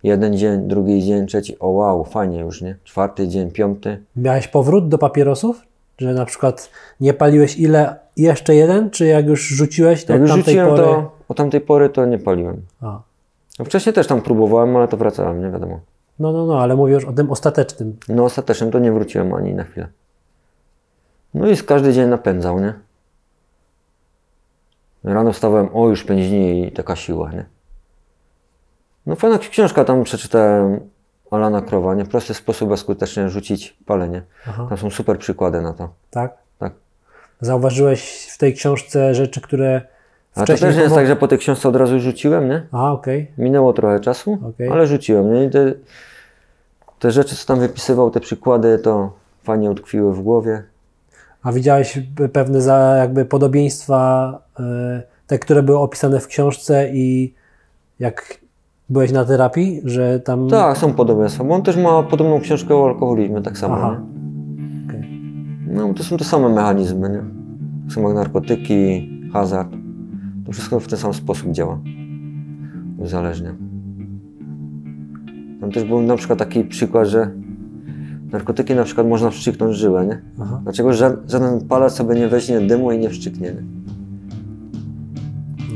[0.02, 2.76] Jeden dzień, drugi dzień, trzeci, o wow, fajnie już, nie?
[2.84, 4.02] Czwarty dzień, piąty.
[4.16, 5.62] Miałeś powrót do papierosów?
[5.98, 6.70] Że na przykład
[7.00, 10.82] nie paliłeś ile, jeszcze jeden, czy jak już rzuciłeś, to Jak już tamtej rzuciłem pory...
[10.82, 12.62] to, od tamtej pory to nie paliłem.
[12.80, 13.00] A.
[13.58, 15.80] No, wcześniej też tam próbowałem, ale to wracałem, nie wiadomo.
[16.18, 17.96] No, no, no, ale mówię już o tym ostatecznym.
[18.08, 19.88] No ostatecznie to nie wróciłem ani na chwilę.
[21.34, 22.74] No i z każdy dzień napędzał, nie?
[25.04, 27.44] Rano wstawałem, o już 5 dni i taka siła, nie?
[29.06, 30.80] No fajna książka tam przeczytałem
[31.30, 32.04] Alana Krowa, nie?
[32.04, 34.22] Prosty sposób, skutecznie rzucić palenie.
[34.48, 34.66] Aha.
[34.68, 35.88] Tam są super przykłady na to.
[36.10, 36.34] Tak?
[36.58, 36.72] Tak.
[37.40, 39.80] Zauważyłeś w tej książce rzeczy, które
[40.34, 42.66] A to też nie jest tak, że po tej książce od razu rzuciłem, nie?
[42.72, 43.30] A, okej.
[43.38, 44.68] Minęło trochę czasu, Okej.
[44.68, 45.44] ale rzuciłem, nie?
[45.44, 45.72] I te,
[46.98, 50.62] te rzeczy, co tam wypisywał, te przykłady, to fajnie utkwiły w głowie.
[51.42, 51.98] A widziałeś
[52.32, 57.34] pewne za, jakby podobieństwa, e, te, które były opisane w książce i
[57.98, 58.40] jak
[58.88, 60.48] byłeś na terapii, że tam...
[60.48, 63.74] Tak, są podobieństwa, bo on też ma podobną książkę o alkoholizmie, tak samo.
[63.76, 64.00] Aha.
[64.88, 65.20] Okej.
[65.66, 67.22] No, to są te same mechanizmy, nie?
[67.84, 69.70] Tak samo jak narkotyki, hazard.
[70.46, 71.78] To wszystko w ten sam sposób działa.
[72.98, 73.54] Uzależnia.
[75.60, 77.30] Tam też był na przykład taki przykład, że
[78.32, 80.22] narkotyki na przykład można wstrzyknąć żyłę, nie?
[80.42, 80.60] Aha.
[80.62, 83.62] Dlaczego ża- żaden palec sobie nie weźmie dymu i nie wstrzyknie, nie?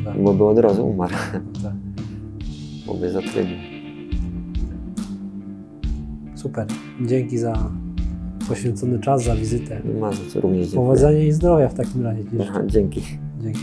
[0.04, 1.12] Tak, Bo by od razu umarł,
[1.62, 1.72] tak.
[2.86, 3.56] bo by zatrybił.
[6.34, 6.66] Super.
[7.06, 7.70] Dzięki za
[8.48, 9.80] poświęcony czas, za wizytę.
[9.84, 10.82] Nie ma za co również dziękuję.
[10.86, 12.22] Powodzenia i zdrowia w takim razie.
[12.40, 13.02] Aha, dzięki.
[13.42, 13.60] Dzięki.